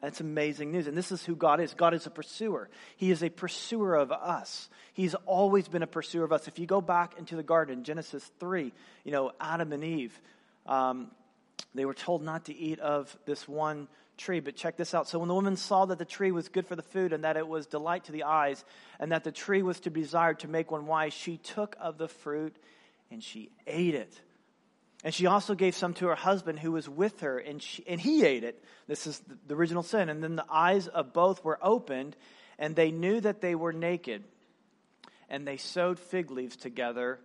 That's 0.01 0.21
amazing 0.21 0.73
news. 0.73 0.87
And 0.87 0.97
this 0.97 1.13
is 1.13 1.25
who 1.25 1.37
God 1.37 1.61
is. 1.61 1.75
God 1.75 1.93
is 1.93 2.07
a 2.07 2.11
pursuer. 2.11 2.71
He 2.97 3.11
is 3.11 3.23
a 3.23 3.29
pursuer 3.29 3.95
of 3.95 4.11
us. 4.11 4.71
He's 4.95 5.15
always 5.27 5.69
been 5.69 5.83
a 5.83 5.87
pursuer 5.87 6.25
of 6.25 6.33
us. 6.33 6.49
If 6.49 6.59
you 6.59 6.67
go 6.67 6.81
back 6.81 7.19
into 7.19 7.37
the 7.37 7.43
garden, 7.43 7.85
Genesis 7.85 8.29
3, 8.41 8.73
you 9.05 9.13
know, 9.13 9.33
Adam 9.39 9.73
and 9.73 9.85
Eve, 9.85 10.19
um, 10.67 11.11
they 11.75 11.85
were 11.85 11.95
told 11.95 12.23
not 12.23 12.47
to 12.47 12.57
eat 12.57 12.81
of 12.81 13.15
this 13.27 13.47
one 13.47 13.89
tree. 14.17 14.41
But 14.41 14.57
check 14.57 14.77
this 14.77 14.95
out. 14.95 15.09
So 15.09 15.19
when 15.19 15.29
the 15.29 15.35
woman 15.35 15.57
saw 15.57 15.87
that 15.87 15.99
the 15.99 16.05
tree 16.05 16.33
was 16.33 16.49
good 16.49 16.67
for 16.67 16.77
the 16.77 16.83
food 16.83 17.13
and 17.13 17.25
that 17.25 17.37
it 17.37 17.47
was 17.47 17.67
delight 17.67 18.05
to 18.05 18.13
the 18.13 18.25
eyes 18.25 18.65
and 18.99 19.13
that 19.13 19.25
the 19.25 19.33
tree 19.33 19.63
was 19.63 19.81
to 19.81 19.91
be 19.91 20.01
desired 20.01 20.41
to 20.41 20.49
make 20.49 20.71
one 20.71 20.87
wise, 20.87 21.13
she 21.13 21.37
took 21.37 21.77
of 21.81 21.99
the 21.99 22.09
fruit 22.09 22.57
and 23.11 23.23
she 23.23 23.51
ate 23.67 23.95
it. 23.95 24.21
And 25.03 25.15
she 25.15 25.27
also 25.27 25.55
gave 25.55 25.75
some 25.75 25.95
to 25.95 26.09
her 26.09 26.15
husband 26.15 26.59
who 26.59 26.73
was 26.73 26.89
with 26.89 27.21
her, 27.21 27.39
and, 27.39 27.63
she, 27.63 27.83
and 27.87 28.01
he 28.01 28.25
ate 28.25 28.45
it. 28.45 28.63
This 28.87 29.07
is 29.07 29.21
the 29.47 29.55
original 29.55 29.83
sin. 29.83 30.11
And 30.11 30.23
then 30.23 30.37
the 30.37 30.45
eyes 30.51 30.89
of 30.89 31.13
both 31.15 31.43
were 31.43 31.59
opened, 31.63 32.17
and 32.59 32.77
they 32.77 32.91
knew 32.91 33.21
that 33.21 33.41
they 33.41 33.55
were 33.55 33.73
naked. 33.73 34.25
And 35.31 35.47
they 35.47 35.57
sewed 35.57 35.99
fig 35.99 36.31
leaves 36.31 36.57
together 36.57 37.19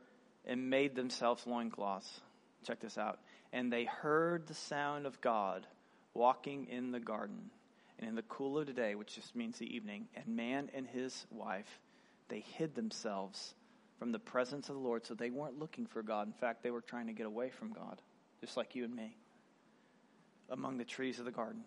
and 0.45 0.69
made 0.69 0.95
themselves 0.95 1.45
loincloths. 1.45 2.21
Check 2.65 2.79
this 2.79 2.97
out. 2.97 3.19
And 3.51 3.71
they 3.71 3.85
heard 3.85 4.47
the 4.47 4.53
sound 4.53 5.05
of 5.05 5.19
God 5.19 5.67
walking 6.13 6.67
in 6.69 6.91
the 6.91 6.99
garden. 6.99 7.49
And 7.99 8.07
in 8.07 8.15
the 8.15 8.21
cool 8.23 8.57
of 8.57 8.67
the 8.67 8.73
day, 8.73 8.95
which 8.95 9.15
just 9.15 9.35
means 9.35 9.57
the 9.57 9.75
evening, 9.75 10.07
and 10.15 10.35
man 10.35 10.69
and 10.73 10.87
his 10.87 11.25
wife, 11.29 11.79
they 12.29 12.39
hid 12.39 12.75
themselves 12.75 13.53
from 13.99 14.11
the 14.11 14.19
presence 14.19 14.69
of 14.69 14.75
the 14.75 14.81
Lord. 14.81 15.05
So 15.05 15.13
they 15.13 15.29
weren't 15.29 15.59
looking 15.59 15.85
for 15.85 16.03
God. 16.03 16.27
In 16.27 16.33
fact, 16.33 16.63
they 16.63 16.71
were 16.71 16.81
trying 16.81 17.07
to 17.07 17.13
get 17.13 17.25
away 17.25 17.49
from 17.49 17.71
God, 17.73 18.01
just 18.41 18.57
like 18.57 18.75
you 18.75 18.83
and 18.83 18.95
me, 18.95 19.15
among 20.49 20.77
the 20.77 20.85
trees 20.85 21.19
of 21.19 21.25
the 21.25 21.31
garden. 21.31 21.63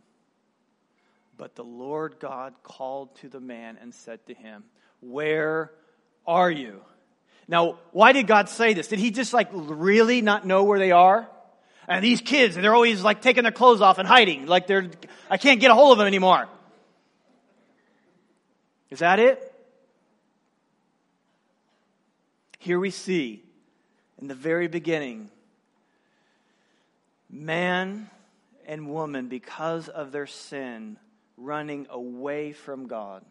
But 1.36 1.54
the 1.54 1.64
Lord 1.64 2.16
God 2.18 2.54
called 2.62 3.14
to 3.16 3.28
the 3.28 3.40
man 3.40 3.78
and 3.80 3.94
said 3.94 4.26
to 4.26 4.34
him, 4.34 4.64
Where 5.00 5.72
are 6.26 6.50
you? 6.50 6.80
Now, 7.46 7.78
why 7.92 8.12
did 8.12 8.26
God 8.26 8.48
say 8.48 8.74
this? 8.74 8.88
Did 8.88 8.98
he 8.98 9.10
just 9.10 9.32
like 9.32 9.48
really 9.52 10.20
not 10.20 10.46
know 10.46 10.64
where 10.64 10.78
they 10.78 10.90
are? 10.90 11.28
And 11.86 12.04
these 12.04 12.20
kids, 12.20 12.54
they're 12.54 12.74
always 12.74 13.02
like 13.02 13.22
taking 13.22 13.44
their 13.44 13.52
clothes 13.52 13.80
off 13.80 13.98
and 13.98 14.06
hiding. 14.06 14.46
Like 14.46 14.66
they're, 14.66 14.90
I 15.30 15.38
can't 15.38 15.58
get 15.58 15.70
a 15.70 15.74
hold 15.74 15.92
of 15.92 15.98
them 15.98 16.06
anymore. 16.06 16.46
Is 18.90 18.98
that 18.98 19.18
it? 19.18 19.47
Here 22.68 22.78
we 22.78 22.90
see 22.90 23.42
in 24.20 24.28
the 24.28 24.34
very 24.34 24.68
beginning 24.68 25.30
man 27.30 28.10
and 28.66 28.90
woman, 28.90 29.28
because 29.28 29.88
of 29.88 30.12
their 30.12 30.26
sin, 30.26 30.98
running 31.38 31.86
away 31.88 32.52
from 32.52 32.86
God. 32.86 33.24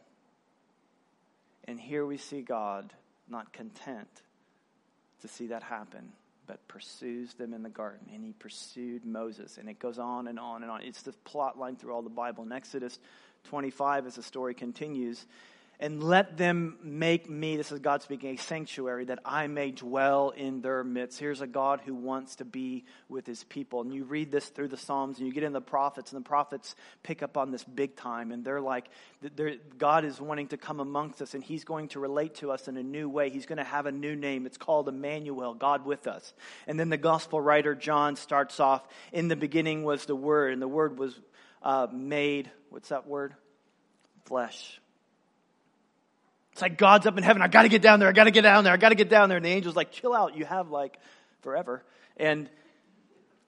And 1.66 1.80
here 1.80 2.04
we 2.04 2.18
see 2.18 2.42
God 2.42 2.92
not 3.30 3.54
content 3.54 4.10
to 5.22 5.28
see 5.28 5.46
that 5.46 5.62
happen 5.62 6.14
but 6.48 6.68
pursues 6.68 7.36
them 7.36 7.54
in 7.54 7.62
the 7.62 7.70
garden. 7.70 8.08
And 8.12 8.26
he 8.26 8.34
pursued 8.34 9.06
Moses. 9.06 9.60
And 9.60 9.70
it 9.70 9.78
goes 9.78 10.00
on 10.00 10.28
and 10.30 10.40
on 10.40 10.64
and 10.64 10.72
on. 10.72 10.82
It's 10.82 11.04
the 11.04 11.12
plot 11.12 11.60
line 11.60 11.76
through 11.76 11.94
all 11.94 12.02
the 12.02 12.10
Bible. 12.10 12.44
In 12.44 12.52
Exodus 12.52 12.98
25, 13.44 14.08
as 14.08 14.16
the 14.16 14.24
story 14.24 14.56
continues, 14.56 15.28
and 15.80 16.04
let 16.04 16.38
them 16.38 16.78
make 16.82 17.30
me, 17.30 17.56
this 17.56 17.72
is 17.72 17.80
God 17.80 18.02
speaking, 18.02 18.34
a 18.34 18.42
sanctuary 18.42 19.06
that 19.06 19.20
I 19.24 19.46
may 19.46 19.70
dwell 19.70 20.32
in 20.32 20.62
their 20.62 20.84
midst. 20.84 21.20
Here's 21.20 21.42
a 21.42 21.48
God 21.48 21.82
who 21.86 21.94
wants 21.94 22.38
to 22.38 22.46
be 22.46 22.86
with 23.10 23.28
his 23.28 23.44
people. 23.44 23.82
And 23.82 23.94
you 23.94 24.04
read 24.04 24.32
this 24.32 24.48
through 24.48 24.70
the 24.70 24.78
Psalms 24.78 25.20
and 25.20 25.28
you 25.28 25.34
get 25.34 25.44
in 25.44 25.54
the 25.54 25.62
prophets, 25.62 26.12
and 26.12 26.20
the 26.20 26.28
prophets 26.28 26.76
pick 27.04 27.22
up 27.22 27.38
on 27.38 27.52
this 27.52 27.64
big 27.64 27.96
time. 27.96 28.32
And 28.32 28.44
they're 28.44 28.62
like, 28.62 28.90
they're, 29.36 29.58
God 29.78 30.04
is 30.04 30.20
wanting 30.20 30.48
to 30.48 30.58
come 30.58 30.80
amongst 30.80 31.22
us, 31.22 31.36
and 31.36 31.44
he's 31.44 31.64
going 31.64 31.90
to 31.90 32.00
relate 32.00 32.36
to 32.36 32.52
us 32.52 32.68
in 32.68 32.76
a 32.76 32.84
new 32.84 33.08
way. 33.08 33.30
He's 33.30 33.46
going 33.46 33.60
to 33.60 33.64
have 33.64 33.86
a 33.86 33.92
new 33.92 34.16
name. 34.16 34.48
It's 34.48 34.58
called 34.58 34.90
Emmanuel, 34.90 35.54
God 35.54 35.86
with 35.86 36.08
us. 36.08 36.34
And 36.66 36.80
then 36.80 36.90
the 36.90 36.98
gospel 36.98 37.40
writer 37.40 37.76
John 37.76 38.16
starts 38.16 38.60
off, 38.60 38.88
in 39.12 39.28
the 39.28 39.36
beginning 39.36 39.84
was 39.84 40.06
the 40.06 40.16
Word, 40.16 40.54
and 40.54 40.62
the 40.62 40.68
Word 40.68 40.98
was 40.98 41.20
uh, 41.62 41.86
made, 41.92 42.50
what's 42.72 42.90
that 42.90 43.06
word? 43.06 43.36
Flesh 44.26 44.80
it's 46.58 46.62
like 46.64 46.80
God's 46.80 47.06
up 47.06 47.16
in 47.20 47.24
heaven. 47.24 47.44
I 47.44 47.50
got 47.50 47.62
to 47.62 47.70
get 47.70 47.84
down 47.84 48.00
there. 48.00 48.10
I 48.10 48.14
got 48.14 48.24
to 48.24 48.32
get 48.32 48.42
down 48.42 48.64
there. 48.64 48.74
I 48.74 48.78
got 48.78 48.90
to 48.90 48.96
get 48.96 49.10
down 49.10 49.30
there. 49.30 49.38
And 49.38 49.46
the 49.46 49.52
angel's 49.52 49.76
like, 49.76 49.92
chill 49.92 50.12
out. 50.12 50.36
You 50.36 50.44
have 50.44 50.72
like 50.72 50.98
forever. 51.42 51.84
And 52.18 52.50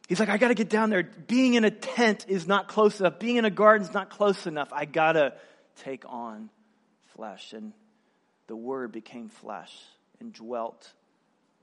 he's 0.08 0.20
like, 0.20 0.30
I 0.30 0.38
got 0.38 0.50
to 0.50 0.54
get 0.54 0.70
down 0.70 0.92
there. 0.92 1.02
Being 1.02 1.56
in 1.56 1.64
a 1.64 1.72
tent 1.72 2.28
is 2.28 2.46
not 2.46 2.68
close 2.68 3.00
enough. 3.00 3.18
Being 3.18 3.38
in 3.38 3.46
a 3.46 3.50
garden 3.50 3.88
is 3.88 3.96
not 3.96 4.12
close 4.12 4.46
enough. 4.46 4.72
I 4.72 4.86
got 4.86 5.14
to 5.14 5.34
take 5.78 6.04
on 6.08 6.52
flesh. 7.16 7.52
And 7.54 7.74
the 8.46 8.56
word 8.56 8.92
became 8.92 9.30
flesh 9.30 9.76
and 10.20 10.32
dwelt 10.32 10.88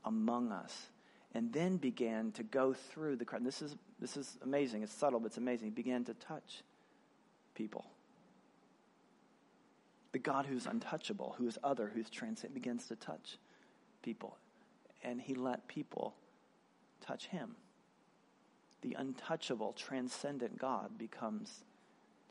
among 0.04 0.50
us. 0.50 0.76
And 1.32 1.52
then 1.52 1.76
began 1.76 2.32
to 2.32 2.42
go 2.42 2.72
through 2.72 3.18
the 3.18 3.24
crowd. 3.24 3.44
This 3.44 3.62
is, 3.62 3.72
this 4.00 4.16
is 4.16 4.36
amazing. 4.42 4.82
It's 4.82 4.92
subtle, 4.92 5.20
but 5.20 5.26
it's 5.26 5.38
amazing. 5.38 5.68
He 5.68 5.74
began 5.74 6.02
to 6.06 6.14
touch 6.14 6.64
people 7.54 7.84
the 10.16 10.20
God 10.20 10.46
who's 10.46 10.64
untouchable, 10.64 11.35
who 11.37 11.46
is 11.46 11.58
other, 11.62 11.92
who's 11.94 12.08
transcendent, 12.08 12.54
begins 12.54 12.87
to 12.87 12.96
touch 12.96 13.37
people. 14.02 14.38
And 15.04 15.20
he 15.20 15.35
let 15.35 15.68
people 15.68 16.14
touch 17.06 17.26
him. 17.26 17.54
The 18.80 18.96
untouchable, 18.99 19.75
transcendent 19.75 20.58
God 20.58 20.96
becomes 20.96 21.64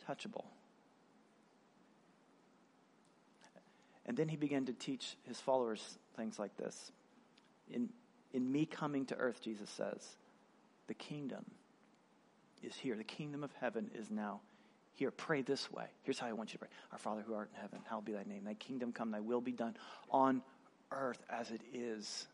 touchable. 0.09 0.45
And 4.07 4.17
then 4.17 4.29
he 4.29 4.35
began 4.35 4.65
to 4.65 4.73
teach 4.73 5.15
his 5.27 5.39
followers 5.39 5.99
things 6.17 6.39
like 6.39 6.57
this. 6.57 6.91
In, 7.71 7.89
in 8.33 8.51
me 8.51 8.65
coming 8.65 9.05
to 9.05 9.15
earth, 9.15 9.43
Jesus 9.43 9.69
says, 9.69 10.15
the 10.87 10.95
kingdom 10.95 11.45
is 12.63 12.73
here. 12.73 12.95
The 12.95 13.03
kingdom 13.03 13.43
of 13.43 13.51
heaven 13.61 13.91
is 13.93 14.09
now 14.09 14.39
here, 14.95 15.11
pray 15.11 15.41
this 15.41 15.71
way. 15.71 15.85
Here's 16.03 16.19
how 16.19 16.27
I 16.27 16.33
want 16.33 16.49
you 16.49 16.53
to 16.53 16.59
pray. 16.59 16.69
Our 16.91 16.97
Father 16.97 17.21
who 17.21 17.33
art 17.33 17.49
in 17.53 17.61
heaven, 17.61 17.79
hallowed 17.87 18.05
be 18.05 18.13
thy 18.13 18.23
name. 18.23 18.43
Thy 18.45 18.53
kingdom 18.55 18.91
come, 18.91 19.11
thy 19.11 19.19
will 19.19 19.41
be 19.41 19.51
done 19.51 19.75
on 20.09 20.41
earth 20.91 21.21
as 21.29 21.51
it 21.51 21.61
is 21.73 22.27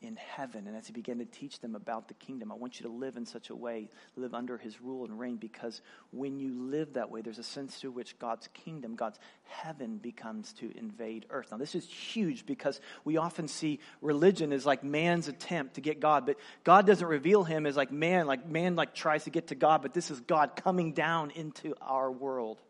in 0.00 0.16
heaven. 0.16 0.66
And 0.68 0.76
as 0.76 0.86
he 0.86 0.92
began 0.92 1.18
to 1.18 1.24
teach 1.24 1.58
them 1.60 1.74
about 1.74 2.06
the 2.06 2.14
kingdom, 2.14 2.52
I 2.52 2.54
want 2.54 2.78
you 2.78 2.86
to 2.86 2.92
live 2.92 3.16
in 3.16 3.26
such 3.26 3.50
a 3.50 3.56
way, 3.56 3.88
live 4.16 4.32
under 4.32 4.56
his 4.56 4.80
rule 4.80 5.04
and 5.04 5.18
reign, 5.18 5.36
because 5.36 5.80
when 6.12 6.38
you 6.38 6.54
live 6.54 6.92
that 6.94 7.10
way, 7.10 7.20
there's 7.20 7.38
a 7.38 7.44
sense 7.44 7.80
to 7.80 7.90
which 7.90 8.18
God's 8.18 8.48
kingdom, 8.54 8.94
God's 8.94 9.18
heaven 9.44 9.98
becomes 9.98 10.52
to 10.54 10.70
invade 10.78 11.26
earth. 11.30 11.48
Now, 11.50 11.56
this 11.56 11.74
is 11.74 11.84
huge 11.84 12.46
because 12.46 12.80
we 13.04 13.16
often 13.16 13.48
see 13.48 13.80
religion 14.00 14.52
as 14.52 14.64
like 14.64 14.84
man's 14.84 15.26
attempt 15.26 15.74
to 15.74 15.80
get 15.80 15.98
God, 15.98 16.26
but 16.26 16.36
God 16.62 16.86
doesn't 16.86 17.06
reveal 17.06 17.42
him 17.42 17.66
as 17.66 17.76
like 17.76 17.90
man, 17.90 18.26
like 18.26 18.46
man 18.46 18.76
like 18.76 18.94
tries 18.94 19.24
to 19.24 19.30
get 19.30 19.48
to 19.48 19.56
God, 19.56 19.82
but 19.82 19.94
this 19.94 20.12
is 20.12 20.20
God 20.20 20.54
coming 20.54 20.92
down 20.92 21.32
into 21.32 21.74
our 21.80 22.10
world, 22.10 22.60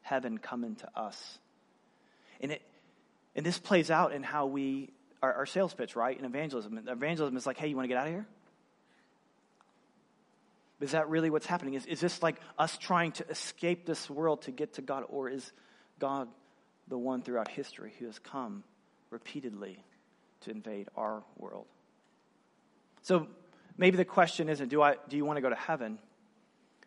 heaven 0.00 0.38
coming 0.38 0.76
to 0.76 0.88
us. 0.98 1.38
And 2.40 2.52
it 2.52 2.62
and 3.34 3.46
this 3.46 3.58
plays 3.58 3.90
out 3.90 4.12
in 4.12 4.22
how 4.22 4.46
we 4.46 4.90
our, 5.22 5.32
our 5.32 5.46
sales 5.46 5.72
pitch, 5.72 5.96
right? 5.96 6.18
In 6.18 6.24
evangelism. 6.24 6.78
Evangelism 6.86 7.36
is 7.36 7.46
like, 7.46 7.56
hey, 7.56 7.68
you 7.68 7.76
want 7.76 7.84
to 7.84 7.88
get 7.88 7.96
out 7.96 8.06
of 8.06 8.12
here? 8.12 8.26
Is 10.80 10.90
that 10.92 11.08
really 11.08 11.30
what's 11.30 11.46
happening? 11.46 11.74
Is, 11.74 11.86
is 11.86 12.00
this 12.00 12.22
like 12.22 12.40
us 12.58 12.76
trying 12.76 13.12
to 13.12 13.28
escape 13.28 13.86
this 13.86 14.10
world 14.10 14.42
to 14.42 14.50
get 14.50 14.74
to 14.74 14.82
God? 14.82 15.04
Or 15.08 15.28
is 15.28 15.52
God 16.00 16.28
the 16.88 16.98
one 16.98 17.22
throughout 17.22 17.48
history 17.48 17.92
who 18.00 18.06
has 18.06 18.18
come 18.18 18.64
repeatedly 19.10 19.78
to 20.40 20.50
invade 20.50 20.88
our 20.96 21.22
world? 21.36 21.66
So 23.02 23.28
maybe 23.78 23.96
the 23.96 24.04
question 24.04 24.48
isn't, 24.48 24.68
do, 24.68 24.82
I, 24.82 24.96
do 25.08 25.16
you 25.16 25.24
want 25.24 25.36
to 25.36 25.40
go 25.40 25.50
to 25.50 25.54
heaven? 25.54 25.98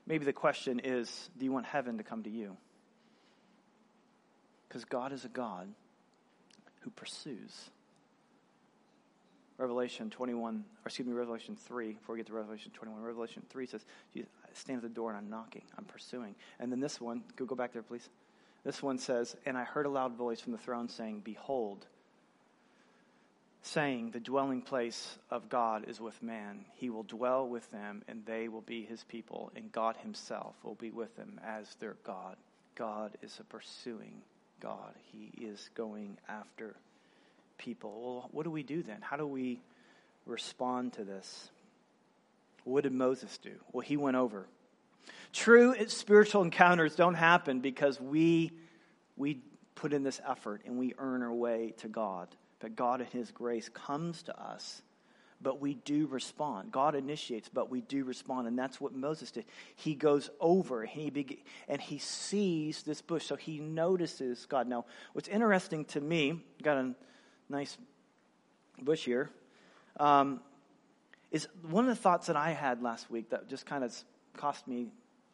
Maybe 0.06 0.26
the 0.26 0.34
question 0.34 0.82
is, 0.84 1.30
do 1.38 1.46
you 1.46 1.54
want 1.54 1.66
heaven 1.66 1.98
to 1.98 2.04
come 2.04 2.24
to 2.24 2.30
you? 2.30 2.58
Because 4.68 4.84
God 4.84 5.14
is 5.14 5.24
a 5.24 5.30
God 5.30 5.70
who 6.82 6.90
pursues. 6.90 7.70
Revelation 9.58 10.10
21, 10.10 10.56
or 10.56 10.64
excuse 10.86 11.08
me, 11.08 11.14
Revelation 11.14 11.56
3, 11.56 11.94
before 11.94 12.14
we 12.14 12.20
get 12.20 12.28
to 12.28 12.34
Revelation 12.34 12.72
21, 12.74 13.02
Revelation 13.02 13.42
3 13.50 13.66
says, 13.66 13.86
I 14.16 14.24
stand 14.54 14.78
at 14.78 14.84
the 14.84 14.90
door 14.90 15.10
and 15.10 15.18
I'm 15.18 15.30
knocking, 15.30 15.64
I'm 15.78 15.86
pursuing. 15.86 16.36
And 16.60 16.72
then 16.72 16.80
this 16.80 17.00
one, 17.00 17.24
go 17.38 17.56
back 17.56 17.72
there, 17.72 17.82
please. 17.82 18.10
This 18.66 18.84
one 18.84 18.98
says, 18.98 19.36
And 19.46 19.58
I 19.58 19.64
heard 19.64 19.86
a 19.86 19.90
loud 19.90 20.16
voice 20.16 20.42
from 20.42 20.52
the 20.52 20.58
throne 20.58 20.90
saying, 20.90 21.22
Behold, 21.24 21.86
saying, 23.62 24.12
The 24.12 24.20
dwelling 24.20 24.62
place 24.62 25.18
of 25.30 25.50
God 25.50 25.88
is 25.88 26.02
with 26.02 26.22
man. 26.22 26.66
He 26.76 26.90
will 26.90 27.04
dwell 27.04 27.48
with 27.48 27.72
them, 27.72 28.04
and 28.08 28.26
they 28.26 28.50
will 28.50 28.62
be 28.62 28.84
his 28.84 29.04
people, 29.06 29.52
and 29.56 29.72
God 29.72 29.96
himself 29.98 30.56
will 30.64 30.76
be 30.76 30.92
with 30.92 31.16
them 31.16 31.40
as 31.46 31.76
their 31.76 31.96
God. 32.04 32.36
God 32.76 33.18
is 33.22 33.40
a 33.40 33.44
pursuing 33.46 34.22
God, 34.60 34.94
He 35.12 35.32
is 35.44 35.70
going 35.76 36.18
after 36.28 36.76
people. 37.58 38.02
Well, 38.02 38.30
what 38.32 38.44
do 38.44 38.52
we 38.52 38.64
do 38.64 38.84
then? 38.84 38.98
How 39.02 39.18
do 39.18 39.28
we 39.28 39.62
respond 40.26 40.94
to 40.94 41.04
this? 41.04 41.50
What 42.64 42.84
did 42.84 42.94
Moses 42.94 43.38
do? 43.38 43.52
Well, 43.72 43.82
he 43.82 43.98
went 43.98 44.18
over. 44.18 44.48
True 45.34 45.76
spiritual 45.88 46.42
encounters 46.42 46.96
don't 46.96 47.14
happen 47.14 47.60
because 47.60 48.00
we, 48.00 48.52
we 49.16 49.42
put 49.76 49.94
in 49.94 50.04
this 50.04 50.20
effort 50.28 50.62
and 50.66 50.78
we 50.78 50.94
earn 50.98 51.22
our 51.22 51.34
way 51.34 51.74
to 51.80 51.88
God. 51.88 52.28
But 52.60 52.76
God, 52.76 53.02
in 53.02 53.08
His 53.08 53.32
grace, 53.32 53.70
comes 53.70 54.24
to 54.24 54.42
us 54.42 54.82
but 55.42 55.62
we 55.62 55.76
do 55.76 56.08
respond. 56.08 56.72
God 56.72 56.96
initiates, 56.96 57.50
but 57.50 57.70
we 57.70 57.82
do 57.82 58.04
respond. 58.04 58.48
And 58.48 58.58
that's 58.58 58.80
what 58.80 58.96
Moses 58.96 59.32
did. 59.32 59.46
He 59.76 59.94
goes 59.94 60.30
over 60.40 60.82
and 60.82 60.90
he, 60.90 61.10
be, 61.10 61.44
and 61.68 61.82
he 61.82 62.00
sees 62.00 62.84
this 62.84 63.02
bush, 63.02 63.26
so 63.26 63.36
he 63.36 63.60
notices 63.60 64.46
God. 64.48 64.68
Now, 64.68 64.86
what's 65.14 65.28
interesting 65.28 65.86
to 65.86 66.02
me, 66.02 66.42
got 66.64 66.78
a 66.78 66.96
nice 67.50 67.78
bush 68.82 69.06
here, 69.06 69.30
um, 70.00 70.40
is 71.32 71.48
one 71.70 71.86
of 71.86 71.90
the 71.90 72.02
thoughts 72.02 72.28
that 72.28 72.36
I 72.36 72.52
had 72.52 72.82
last 72.82 73.10
week 73.10 73.30
that 73.30 73.50
just 73.50 73.66
kind 73.66 73.84
of 73.84 73.96
cost 74.38 74.68
me 74.68 74.88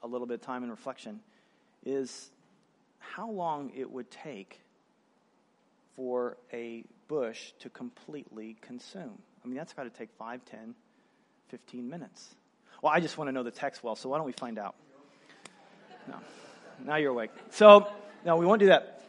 a 0.03 0.07
little 0.07 0.27
bit 0.27 0.35
of 0.35 0.41
time 0.41 0.63
and 0.63 0.71
reflection 0.71 1.19
is 1.85 2.29
how 2.99 3.29
long 3.29 3.71
it 3.75 3.89
would 3.91 4.09
take 4.11 4.61
for 5.95 6.37
a 6.53 6.83
bush 7.07 7.51
to 7.59 7.69
completely 7.69 8.55
consume. 8.61 9.17
I 9.43 9.47
mean, 9.47 9.57
that's 9.57 9.73
got 9.73 9.83
to 9.83 9.89
take 9.89 10.09
5, 10.17 10.45
10, 10.45 10.75
15 11.49 11.89
minutes. 11.89 12.35
Well, 12.81 12.93
I 12.93 12.99
just 12.99 13.17
want 13.17 13.27
to 13.27 13.31
know 13.31 13.43
the 13.43 13.51
text 13.51 13.83
well, 13.83 13.95
so 13.95 14.09
why 14.09 14.17
don't 14.17 14.25
we 14.25 14.31
find 14.31 14.57
out? 14.57 14.75
No. 16.07 16.15
Now 16.85 16.95
you're 16.95 17.11
awake. 17.11 17.31
So, 17.51 17.87
no, 18.25 18.37
we 18.37 18.45
won't 18.45 18.59
do 18.59 18.67
that. 18.67 19.00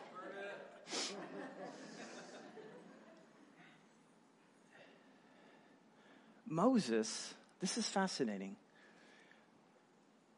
Moses, 6.52 7.32
this 7.60 7.78
is 7.78 7.88
fascinating. 7.88 8.56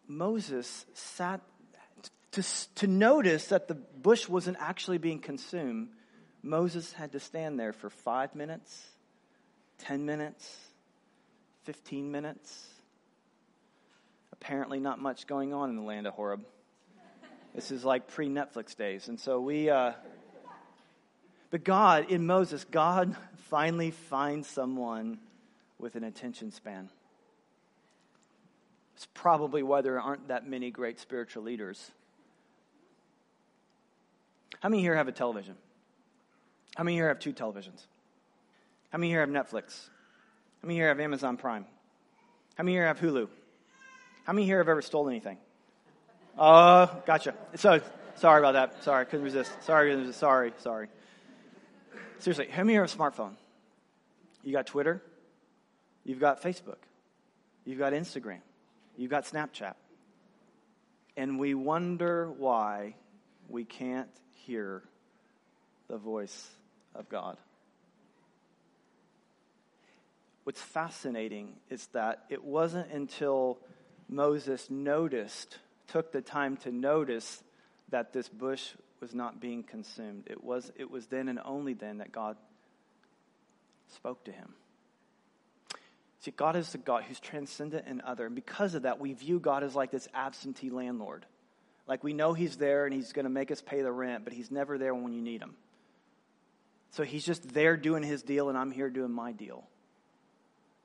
Moses 0.06 0.86
sat 0.94 1.40
to, 2.30 2.44
to 2.76 2.86
notice 2.86 3.48
that 3.48 3.66
the 3.66 3.74
bush 3.74 4.28
wasn't 4.28 4.56
actually 4.60 4.98
being 4.98 5.18
consumed. 5.18 5.88
Moses 6.40 6.92
had 6.92 7.10
to 7.12 7.20
stand 7.20 7.58
there 7.58 7.72
for 7.72 7.90
five 7.90 8.36
minutes, 8.36 8.86
10 9.78 10.06
minutes, 10.06 10.56
15 11.64 12.12
minutes. 12.12 12.64
Apparently, 14.32 14.78
not 14.78 15.00
much 15.00 15.26
going 15.26 15.52
on 15.52 15.68
in 15.70 15.74
the 15.74 15.82
land 15.82 16.06
of 16.06 16.14
Horeb. 16.14 16.44
This 17.56 17.72
is 17.72 17.84
like 17.84 18.06
pre 18.06 18.28
Netflix 18.28 18.76
days. 18.76 19.08
And 19.08 19.18
so 19.18 19.40
we, 19.40 19.68
uh, 19.68 19.94
but 21.50 21.64
God, 21.64 22.08
in 22.08 22.24
Moses, 22.24 22.64
God 22.70 23.16
finally 23.48 23.90
finds 23.90 24.46
someone 24.46 25.18
with 25.78 25.96
an 25.96 26.04
attention 26.04 26.50
span. 26.50 26.88
It's 28.96 29.08
probably 29.12 29.62
why 29.62 29.82
there 29.82 30.00
aren't 30.00 30.28
that 30.28 30.46
many 30.46 30.70
great 30.70 31.00
spiritual 31.00 31.42
leaders. 31.42 31.90
How 34.60 34.68
many 34.68 34.82
here 34.82 34.94
have 34.94 35.08
a 35.08 35.12
television? 35.12 35.56
How 36.76 36.84
many 36.84 36.96
here 36.96 37.08
have 37.08 37.18
two 37.18 37.32
televisions? 37.32 37.86
How 38.90 38.98
many 38.98 39.10
here 39.10 39.20
have 39.20 39.28
Netflix? 39.28 39.88
How 40.62 40.68
many 40.68 40.76
here 40.76 40.88
have 40.88 41.00
Amazon 41.00 41.36
Prime? 41.36 41.66
How 42.54 42.64
many 42.64 42.76
here 42.76 42.86
have 42.86 43.00
Hulu? 43.00 43.28
How 44.24 44.32
many 44.32 44.46
here 44.46 44.58
have 44.58 44.68
ever 44.68 44.80
stolen 44.80 45.12
anything? 45.12 45.38
Oh, 46.38 46.44
uh, 46.46 47.00
gotcha. 47.04 47.34
So, 47.56 47.80
sorry 48.14 48.40
about 48.40 48.52
that. 48.52 48.82
Sorry, 48.82 49.04
couldn't 49.06 49.24
resist. 49.24 49.52
Sorry, 49.62 50.12
sorry, 50.12 50.52
sorry. 50.58 50.88
Seriously, 52.18 52.48
how 52.50 52.62
many 52.62 52.72
here 52.72 52.82
have 52.82 52.92
a 52.92 52.96
smartphone? 52.96 53.34
You 54.42 54.52
got 54.52 54.66
Twitter? 54.66 55.02
You've 56.04 56.20
got 56.20 56.42
Facebook. 56.42 56.78
You've 57.64 57.78
got 57.78 57.92
Instagram. 57.92 58.40
You've 58.96 59.10
got 59.10 59.24
Snapchat. 59.24 59.74
And 61.16 61.38
we 61.38 61.54
wonder 61.54 62.30
why 62.30 62.96
we 63.48 63.64
can't 63.64 64.10
hear 64.46 64.82
the 65.88 65.96
voice 65.96 66.50
of 66.94 67.08
God 67.08 67.36
what's 70.44 70.60
fascinating 70.60 71.56
is 71.70 71.86
that 71.88 72.24
it 72.28 72.44
wasn't 72.44 72.90
until 72.92 73.58
Moses 74.08 74.70
noticed, 74.70 75.58
took 75.88 76.12
the 76.12 76.20
time 76.20 76.56
to 76.58 76.70
notice 76.70 77.42
that 77.88 78.12
this 78.12 78.28
bush 78.28 78.70
was 79.00 79.14
not 79.14 79.40
being 79.40 79.62
consumed. 79.62 80.24
It 80.26 80.44
was, 80.44 80.70
it 80.76 80.90
was 80.90 81.06
then 81.06 81.28
and 81.28 81.40
only 81.44 81.74
then 81.74 81.98
that 81.98 82.12
God 82.12 82.36
spoke 83.94 84.24
to 84.24 84.32
him. 84.32 84.54
See, 86.24 86.30
God 86.30 86.56
is 86.56 86.72
the 86.72 86.78
God 86.78 87.04
who's 87.04 87.20
transcendent 87.20 87.84
and 87.86 88.00
other. 88.00 88.24
And 88.24 88.34
because 88.34 88.74
of 88.74 88.84
that, 88.84 88.98
we 88.98 89.12
view 89.12 89.38
God 89.38 89.62
as 89.62 89.74
like 89.74 89.90
this 89.90 90.08
absentee 90.14 90.70
landlord. 90.70 91.26
Like 91.86 92.02
we 92.02 92.14
know 92.14 92.32
he's 92.32 92.56
there 92.56 92.86
and 92.86 92.94
he's 92.94 93.12
going 93.12 93.26
to 93.26 93.30
make 93.30 93.50
us 93.50 93.60
pay 93.60 93.82
the 93.82 93.92
rent, 93.92 94.24
but 94.24 94.32
he's 94.32 94.50
never 94.50 94.78
there 94.78 94.94
when 94.94 95.12
you 95.12 95.20
need 95.20 95.42
him. 95.42 95.54
So 96.92 97.02
he's 97.02 97.26
just 97.26 97.52
there 97.52 97.76
doing 97.76 98.02
his 98.02 98.22
deal, 98.22 98.48
and 98.48 98.56
I'm 98.56 98.70
here 98.70 98.88
doing 98.88 99.12
my 99.12 99.32
deal. 99.32 99.64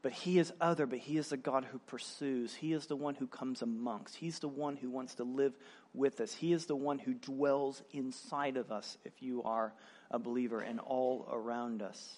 But 0.02 0.12
he 0.12 0.40
is 0.40 0.52
other, 0.60 0.86
but 0.86 1.00
he 1.00 1.18
is 1.18 1.30
the 1.30 1.38
God 1.38 1.64
who 1.72 1.80
pursues. 1.80 2.54
He 2.54 2.74
is 2.74 2.88
the 2.88 2.98
one 2.98 3.16
who 3.16 3.28
comes 3.28 3.62
amongst. 3.62 4.18
He's 4.18 4.40
the 4.40 4.50
one 4.50 4.76
who 4.76 4.90
wants 4.90 5.16
to 5.16 5.24
live 5.24 5.54
with 5.94 6.20
us. 6.20 6.34
He 6.34 6.52
is 6.52 6.66
the 6.66 6.76
one 6.76 7.00
who 7.00 7.14
dwells 7.14 7.82
inside 7.94 8.58
of 8.58 8.74
us 8.74 8.98
if 9.06 9.14
you 9.22 9.44
are 9.44 9.72
a 10.12 10.20
believer 10.20 10.60
and 10.60 10.82
all 10.82 11.30
around 11.32 11.82
us. 11.82 12.18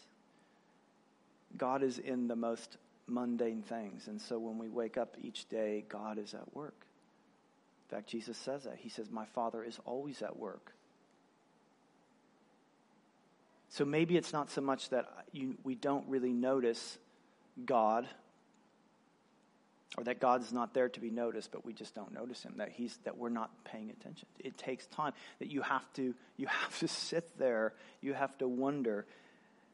God 1.56 1.84
is 1.84 2.00
in 2.00 2.28
the 2.28 2.36
most 2.36 2.78
mundane 3.08 3.62
things. 3.62 4.08
And 4.08 4.22
so 4.22 4.40
when 4.40 4.58
we 4.58 4.70
wake 4.70 4.98
up 4.98 5.16
each 5.22 5.48
day, 5.50 5.86
God 5.88 6.18
is 6.18 6.34
at 6.34 6.56
work. 6.56 6.86
In 7.90 7.98
fact, 7.98 8.10
Jesus 8.10 8.38
says 8.38 8.64
that. 8.64 8.78
He 8.78 8.90
says, 8.90 9.10
My 9.12 9.26
Father 9.26 9.64
is 9.64 9.80
always 9.86 10.22
at 10.22 10.38
work. 10.38 10.74
So 13.70 13.86
maybe 13.86 14.18
it's 14.18 14.34
not 14.34 14.52
so 14.52 14.62
much 14.62 14.90
that 14.90 15.08
you, 15.32 15.56
we 15.64 15.76
don't 15.76 16.08
really 16.08 16.34
notice 16.34 16.98
God, 17.66 18.08
or 19.98 20.04
that 20.06 20.20
God's 20.20 20.52
not 20.52 20.74
there 20.74 20.90
to 20.90 21.00
be 21.00 21.10
noticed, 21.10 21.52
but 21.52 21.66
we 21.66 21.74
just 21.74 21.96
don't 21.96 22.14
notice 22.14 22.44
him, 22.44 22.54
that 22.58 22.70
he's 22.70 22.98
that 23.04 23.18
we're 23.18 23.30
not 23.30 23.50
paying 23.64 23.90
attention. 23.90 24.28
It 24.40 24.58
takes 24.58 24.88
time. 24.88 25.14
That 25.40 25.50
you 25.50 25.62
have 25.62 25.92
to 25.94 26.14
you 26.38 26.48
have 26.48 26.80
to 26.80 26.88
sit 26.90 27.38
there, 27.38 27.74
you 28.02 28.14
have 28.14 28.38
to 28.40 28.48
wonder 28.48 29.06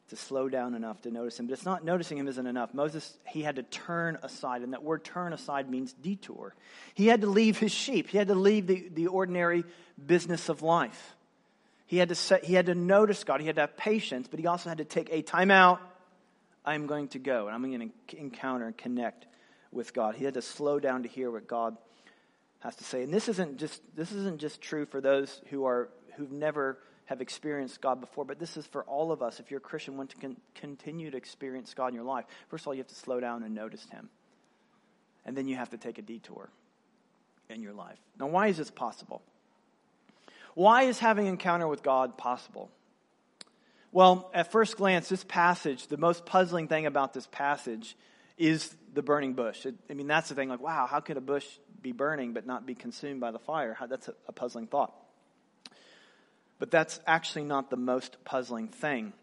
to 0.09 0.15
slow 0.15 0.47
down 0.49 0.73
enough 0.73 1.01
to 1.01 1.11
notice 1.11 1.39
him. 1.39 1.47
But 1.47 1.53
it's 1.53 1.65
not 1.65 1.83
noticing 1.83 2.17
him 2.17 2.27
isn't 2.27 2.47
enough. 2.47 2.73
Moses, 2.73 3.17
he 3.27 3.41
had 3.41 3.57
to 3.57 3.63
turn 3.63 4.17
aside, 4.23 4.61
and 4.61 4.73
that 4.73 4.83
word 4.83 5.03
turn 5.03 5.33
aside 5.33 5.69
means 5.69 5.93
detour. 5.93 6.55
He 6.93 7.07
had 7.07 7.21
to 7.21 7.27
leave 7.27 7.57
his 7.57 7.71
sheep. 7.71 8.09
He 8.09 8.17
had 8.17 8.27
to 8.29 8.35
leave 8.35 8.67
the, 8.67 8.89
the 8.93 9.07
ordinary 9.07 9.63
business 10.03 10.49
of 10.49 10.61
life. 10.61 11.15
He 11.85 11.97
had 11.97 12.09
to 12.09 12.15
set, 12.15 12.43
he 12.43 12.53
had 12.53 12.65
to 12.67 12.75
notice 12.75 13.23
God. 13.23 13.41
He 13.41 13.47
had 13.47 13.55
to 13.55 13.61
have 13.61 13.77
patience, 13.77 14.27
but 14.29 14.39
he 14.39 14.47
also 14.47 14.69
had 14.69 14.77
to 14.79 14.85
take 14.85 15.09
a 15.11 15.21
time 15.21 15.51
out 15.51 15.81
I'm 16.67 16.85
going 16.85 17.07
to 17.09 17.19
go 17.19 17.47
and 17.47 17.55
I'm 17.55 17.71
going 17.71 17.91
to 18.09 18.19
encounter 18.19 18.67
and 18.67 18.77
connect 18.77 19.25
with 19.71 19.93
God. 19.93 20.15
He 20.15 20.25
had 20.25 20.33
to 20.33 20.41
slow 20.41 20.79
down 20.81 21.03
to 21.03 21.09
hear 21.09 21.31
what 21.31 21.47
God 21.47 21.77
has 22.59 22.75
to 22.75 22.83
say. 22.83 23.03
And 23.03 23.13
this 23.13 23.29
isn't 23.29 23.57
just 23.57 23.81
this 23.95 24.11
isn't 24.11 24.39
just 24.39 24.61
true 24.61 24.85
for 24.85 24.99
those 24.99 25.41
who 25.49 25.65
are 25.65 25.87
who've 26.17 26.31
never 26.31 26.77
have 27.07 27.19
experienced 27.21 27.81
God 27.81 27.99
before, 27.99 28.23
but 28.23 28.39
this 28.39 28.55
is 28.55 28.65
for 28.65 28.83
all 28.83 29.11
of 29.11 29.21
us. 29.21 29.39
If 29.39 29.49
you're 29.51 29.57
a 29.57 29.61
Christian, 29.61 29.97
want 29.97 30.11
to 30.11 30.17
con- 30.17 30.37
continue 30.55 31.11
to 31.11 31.17
experience 31.17 31.73
God 31.73 31.87
in 31.87 31.95
your 31.95 32.03
life, 32.03 32.25
first 32.49 32.63
of 32.63 32.67
all, 32.67 32.73
you 32.73 32.79
have 32.79 32.87
to 32.87 32.95
slow 32.95 33.19
down 33.19 33.43
and 33.43 33.55
notice 33.55 33.85
Him. 33.89 34.09
and 35.27 35.35
then 35.35 35.47
you 35.47 35.57
have 35.57 35.69
to 35.71 35.77
take 35.77 35.99
a 35.99 36.01
detour 36.01 36.49
in 37.49 37.61
your 37.61 37.73
life. 37.73 37.99
Now, 38.19 38.27
why 38.27 38.47
is 38.47 38.57
this 38.57 38.71
possible? 38.71 39.21
Why 40.55 40.83
is 40.83 40.97
having 40.99 41.27
encounter 41.27 41.67
with 41.67 41.83
God 41.83 42.17
possible? 42.17 42.71
Well, 43.91 44.31
at 44.33 44.51
first 44.51 44.77
glance, 44.77 45.09
this 45.09 45.23
passage, 45.23 45.87
the 45.87 45.97
most 45.97 46.25
puzzling 46.25 46.67
thing 46.67 46.85
about 46.85 47.13
this 47.13 47.27
passage 47.27 47.95
is 48.37 48.73
the 48.93 49.01
burning 49.01 49.33
bush. 49.33 49.65
I 49.89 49.93
mean, 49.93 50.07
that's 50.07 50.29
the 50.29 50.35
thing. 50.35 50.49
Like, 50.49 50.61
wow, 50.61 50.87
how 50.89 50.99
could 50.99 51.17
a 51.17 51.21
bush 51.21 51.45
be 51.81 51.91
burning 51.91 52.33
but 52.33 52.45
not 52.45 52.65
be 52.65 52.75
consumed 52.75 53.19
by 53.19 53.31
the 53.31 53.39
fire? 53.39 53.73
How, 53.73 53.87
that's 53.87 54.07
a, 54.07 54.13
a 54.27 54.31
puzzling 54.31 54.67
thought. 54.67 54.93
But 56.59 56.71
that's 56.71 56.99
actually 57.05 57.43
not 57.45 57.69
the 57.69 57.77
most 57.77 58.17
puzzling 58.25 58.67
thing. 58.67 59.13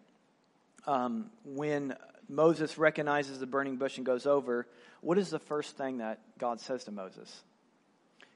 Um, 0.86 1.30
when 1.44 1.96
Moses 2.28 2.78
recognizes 2.78 3.38
the 3.38 3.46
burning 3.46 3.76
bush 3.76 3.96
and 3.96 4.06
goes 4.06 4.26
over, 4.26 4.66
what 5.00 5.18
is 5.18 5.30
the 5.30 5.38
first 5.38 5.76
thing 5.76 5.98
that 5.98 6.20
God 6.38 6.60
says 6.60 6.84
to 6.84 6.92
Moses? 6.92 7.42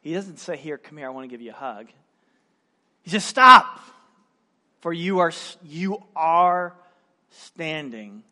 He 0.00 0.14
doesn't 0.14 0.38
say, 0.38 0.56
Here, 0.56 0.78
come 0.78 0.98
here, 0.98 1.06
I 1.06 1.10
want 1.10 1.24
to 1.24 1.28
give 1.28 1.40
you 1.40 1.50
a 1.50 1.54
hug. 1.54 1.88
He 3.02 3.10
says, 3.10 3.24
Stop! 3.24 3.80
For 4.80 4.92
you 4.92 5.18
are, 5.18 5.32
you 5.64 6.02
are 6.14 6.74
standing 7.30 8.22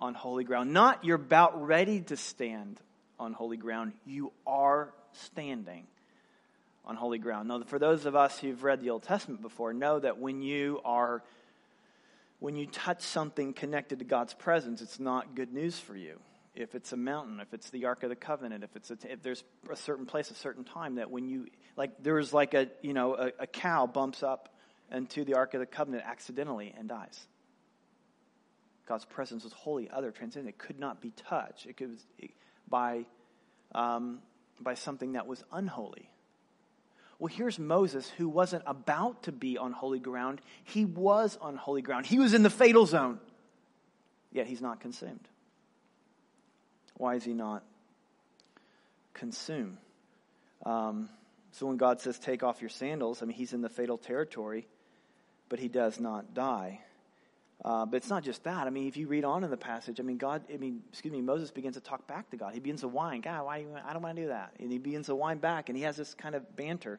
on 0.00 0.14
holy 0.14 0.44
ground. 0.44 0.72
Not 0.72 1.04
you're 1.04 1.16
about 1.16 1.66
ready 1.66 2.00
to 2.02 2.16
stand 2.16 2.80
on 3.18 3.32
holy 3.32 3.56
ground. 3.56 3.92
You 4.04 4.32
are 4.46 4.92
standing 5.12 5.86
on 6.86 6.96
holy 6.96 7.18
ground. 7.18 7.48
Now, 7.48 7.62
for 7.62 7.78
those 7.78 8.06
of 8.06 8.14
us 8.14 8.38
who've 8.38 8.62
read 8.62 8.80
the 8.80 8.90
Old 8.90 9.02
Testament 9.02 9.42
before, 9.42 9.72
know 9.72 9.98
that 9.98 10.18
when 10.18 10.42
you 10.42 10.80
are 10.84 11.22
when 12.40 12.56
you 12.56 12.66
touch 12.66 13.00
something 13.00 13.54
connected 13.54 14.00
to 14.00 14.04
God's 14.04 14.34
presence, 14.34 14.82
it's 14.82 15.00
not 15.00 15.34
good 15.34 15.54
news 15.54 15.78
for 15.78 15.96
you. 15.96 16.18
If 16.54 16.74
it's 16.74 16.92
a 16.92 16.96
mountain, 16.96 17.40
if 17.40 17.54
it's 17.54 17.70
the 17.70 17.86
Ark 17.86 18.02
of 18.02 18.10
the 18.10 18.16
Covenant, 18.16 18.62
if 18.62 18.76
it's 18.76 18.90
a, 18.90 18.98
if 19.10 19.22
there's 19.22 19.42
a 19.70 19.76
certain 19.76 20.04
place, 20.04 20.30
a 20.30 20.34
certain 20.34 20.62
time 20.62 20.96
that 20.96 21.10
when 21.10 21.26
you 21.26 21.46
like 21.76 22.02
there's 22.02 22.32
like 22.32 22.54
a 22.54 22.68
you 22.82 22.92
know 22.92 23.14
a, 23.14 23.32
a 23.40 23.46
cow 23.46 23.86
bumps 23.86 24.22
up 24.22 24.54
into 24.92 25.24
the 25.24 25.34
Ark 25.34 25.54
of 25.54 25.60
the 25.60 25.66
Covenant 25.66 26.04
accidentally 26.06 26.74
and 26.76 26.88
dies. 26.88 27.26
God's 28.86 29.06
presence 29.06 29.44
was 29.44 29.52
holy, 29.54 29.88
other, 29.90 30.10
transcendent. 30.10 30.54
It 30.54 30.58
could 30.58 30.78
not 30.78 31.00
be 31.00 31.10
touched. 31.10 31.66
It 31.66 31.76
could 31.76 31.98
by 32.68 33.06
um, 33.74 34.20
by 34.60 34.74
something 34.74 35.12
that 35.12 35.26
was 35.26 35.42
unholy. 35.50 36.10
Well, 37.24 37.32
here's 37.34 37.58
Moses 37.58 38.10
who 38.18 38.28
wasn't 38.28 38.64
about 38.66 39.22
to 39.22 39.32
be 39.32 39.56
on 39.56 39.72
holy 39.72 39.98
ground. 39.98 40.42
He 40.62 40.84
was 40.84 41.38
on 41.40 41.56
holy 41.56 41.80
ground. 41.80 42.04
He 42.04 42.18
was 42.18 42.34
in 42.34 42.42
the 42.42 42.50
fatal 42.50 42.84
zone. 42.84 43.18
Yet 44.30 44.46
he's 44.46 44.60
not 44.60 44.78
consumed. 44.78 45.26
Why 46.98 47.14
is 47.14 47.24
he 47.24 47.32
not 47.32 47.62
consumed? 49.14 49.78
Um, 50.66 51.08
so 51.52 51.64
when 51.64 51.78
God 51.78 51.98
says, 51.98 52.18
take 52.18 52.42
off 52.42 52.60
your 52.60 52.68
sandals, 52.68 53.22
I 53.22 53.24
mean, 53.24 53.38
he's 53.38 53.54
in 53.54 53.62
the 53.62 53.70
fatal 53.70 53.96
territory, 53.96 54.66
but 55.48 55.58
he 55.58 55.68
does 55.68 55.98
not 55.98 56.34
die. 56.34 56.82
Uh, 57.62 57.86
but 57.86 57.96
it's 57.96 58.10
not 58.10 58.22
just 58.22 58.44
that. 58.44 58.66
I 58.66 58.70
mean, 58.70 58.88
if 58.88 58.96
you 58.96 59.06
read 59.06 59.24
on 59.24 59.44
in 59.44 59.50
the 59.50 59.56
passage, 59.56 60.00
I 60.00 60.02
mean, 60.02 60.18
God, 60.18 60.42
I 60.52 60.56
mean, 60.56 60.82
excuse 60.90 61.12
me, 61.12 61.20
Moses 61.20 61.50
begins 61.50 61.76
to 61.76 61.80
talk 61.80 62.06
back 62.06 62.30
to 62.30 62.36
God. 62.36 62.52
He 62.52 62.60
begins 62.60 62.80
to 62.80 62.88
whine, 62.88 63.20
God, 63.20 63.44
why 63.44 63.58
do 63.58 63.64
you, 63.64 63.76
I 63.86 63.92
don't 63.92 64.02
want 64.02 64.16
to 64.16 64.22
do 64.22 64.28
that. 64.28 64.54
And 64.58 64.70
he 64.72 64.78
begins 64.78 65.06
to 65.06 65.14
whine 65.14 65.38
back, 65.38 65.68
and 65.68 65.76
he 65.78 65.84
has 65.84 65.96
this 65.96 66.14
kind 66.14 66.34
of 66.34 66.56
banter. 66.56 66.98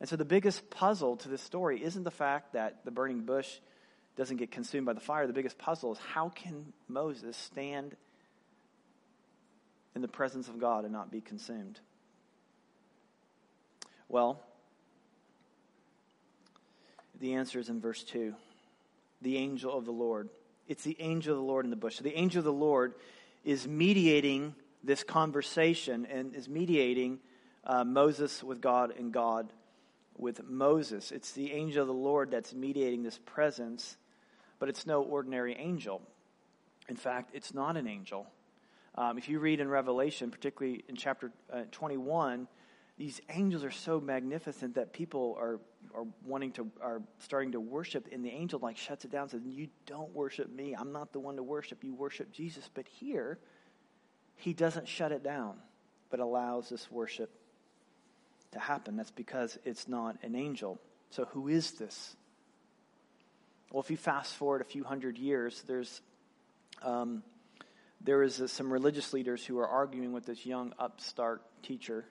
And 0.00 0.08
so 0.08 0.16
the 0.16 0.24
biggest 0.24 0.70
puzzle 0.70 1.16
to 1.18 1.28
this 1.28 1.40
story 1.42 1.82
isn't 1.82 2.02
the 2.02 2.10
fact 2.10 2.52
that 2.52 2.84
the 2.84 2.90
burning 2.90 3.20
bush 3.20 3.48
doesn't 4.16 4.36
get 4.36 4.50
consumed 4.50 4.86
by 4.86 4.92
the 4.92 5.00
fire. 5.00 5.26
The 5.26 5.32
biggest 5.32 5.58
puzzle 5.58 5.92
is 5.92 5.98
how 5.98 6.28
can 6.28 6.72
Moses 6.88 7.36
stand 7.36 7.96
in 9.94 10.02
the 10.02 10.08
presence 10.08 10.48
of 10.48 10.60
God 10.60 10.84
and 10.84 10.92
not 10.92 11.10
be 11.10 11.20
consumed? 11.20 11.80
Well, 14.08 14.40
the 17.20 17.34
answer 17.34 17.58
is 17.58 17.68
in 17.68 17.80
verse 17.80 18.02
2 18.04 18.34
the 19.24 19.36
angel 19.38 19.76
of 19.76 19.84
the 19.84 19.92
Lord. 19.92 20.28
It's 20.68 20.84
the 20.84 20.96
angel 21.00 21.32
of 21.32 21.38
the 21.38 21.44
Lord 21.44 21.64
in 21.64 21.70
the 21.70 21.76
bush. 21.76 21.96
So 21.96 22.04
the 22.04 22.16
angel 22.16 22.38
of 22.38 22.44
the 22.44 22.52
Lord 22.52 22.94
is 23.44 23.66
mediating 23.66 24.54
this 24.84 25.02
conversation 25.02 26.06
and 26.06 26.34
is 26.34 26.48
mediating 26.48 27.18
uh, 27.64 27.84
Moses 27.84 28.42
with 28.42 28.60
God 28.60 28.92
and 28.96 29.12
God 29.12 29.52
with 30.16 30.44
Moses. 30.44 31.10
It's 31.10 31.32
the 31.32 31.52
angel 31.52 31.82
of 31.82 31.88
the 31.88 31.94
Lord 31.94 32.30
that's 32.30 32.54
mediating 32.54 33.02
this 33.02 33.18
presence, 33.24 33.96
but 34.58 34.68
it's 34.68 34.86
no 34.86 35.02
ordinary 35.02 35.56
angel. 35.56 36.02
In 36.88 36.96
fact, 36.96 37.30
it's 37.32 37.54
not 37.54 37.76
an 37.76 37.88
angel. 37.88 38.26
Um, 38.96 39.18
if 39.18 39.28
you 39.28 39.40
read 39.40 39.60
in 39.60 39.68
Revelation, 39.68 40.30
particularly 40.30 40.84
in 40.88 40.96
chapter 40.96 41.32
uh, 41.52 41.62
21, 41.72 42.46
these 42.96 43.20
angels 43.28 43.64
are 43.64 43.72
so 43.72 44.00
magnificent 44.00 44.76
that 44.76 44.92
people 44.92 45.36
are, 45.38 45.58
are 45.94 46.06
wanting 46.24 46.52
to 46.52 46.70
are 46.80 47.02
starting 47.18 47.52
to 47.52 47.60
worship 47.60 48.08
and 48.12 48.24
the 48.24 48.30
angel 48.30 48.60
like 48.60 48.76
shuts 48.76 49.04
it 49.04 49.10
down 49.10 49.28
says 49.28 49.40
you 49.44 49.68
don't 49.86 50.14
worship 50.14 50.52
me. 50.52 50.74
I'm 50.78 50.92
not 50.92 51.12
the 51.12 51.18
one 51.18 51.36
to 51.36 51.42
worship. 51.42 51.82
You 51.82 51.94
worship 51.94 52.30
jesus. 52.32 52.70
But 52.72 52.86
here 52.86 53.38
he 54.36 54.52
doesn't 54.52 54.86
shut 54.88 55.10
it 55.10 55.24
down 55.24 55.56
but 56.10 56.20
allows 56.20 56.68
this 56.68 56.88
worship 56.90 57.30
to 58.52 58.60
happen. 58.60 58.96
That's 58.96 59.10
because 59.10 59.58
it's 59.64 59.88
not 59.88 60.16
an 60.22 60.36
angel. 60.36 60.80
So 61.10 61.24
who 61.24 61.48
is 61.48 61.72
this? 61.72 62.14
Well 63.72 63.82
if 63.82 63.90
you 63.90 63.96
fast 63.96 64.34
forward 64.34 64.60
a 64.60 64.64
few 64.64 64.84
hundred 64.84 65.18
years 65.18 65.64
there's 65.66 66.00
um, 66.82 67.24
there 68.00 68.22
is 68.22 68.40
uh, 68.40 68.46
some 68.46 68.72
religious 68.72 69.12
leaders 69.12 69.44
who 69.44 69.58
are 69.58 69.66
arguing 69.66 70.12
with 70.12 70.26
this 70.26 70.46
young 70.46 70.72
upstart 70.78 71.42
teacher 71.62 72.04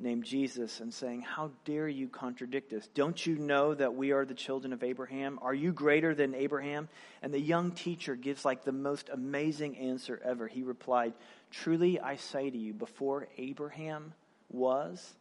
named 0.00 0.24
Jesus 0.24 0.80
and 0.80 0.92
saying, 0.92 1.22
How 1.22 1.50
dare 1.64 1.88
you 1.88 2.08
contradict 2.08 2.72
us? 2.72 2.88
Don't 2.94 3.24
you 3.24 3.36
know 3.36 3.74
that 3.74 3.94
we 3.94 4.12
are 4.12 4.24
the 4.24 4.34
children 4.34 4.72
of 4.72 4.82
Abraham? 4.82 5.38
Are 5.42 5.54
you 5.54 5.72
greater 5.72 6.14
than 6.14 6.34
Abraham? 6.34 6.88
And 7.22 7.32
the 7.32 7.40
young 7.40 7.72
teacher 7.72 8.16
gives 8.16 8.44
like 8.44 8.64
the 8.64 8.72
most 8.72 9.10
amazing 9.12 9.76
answer 9.78 10.20
ever. 10.24 10.48
He 10.48 10.62
replied, 10.62 11.12
Truly 11.50 12.00
I 12.00 12.16
say 12.16 12.48
to 12.50 12.58
you, 12.58 12.72
before 12.72 13.28
Abraham 13.36 14.14
was, 14.48 15.14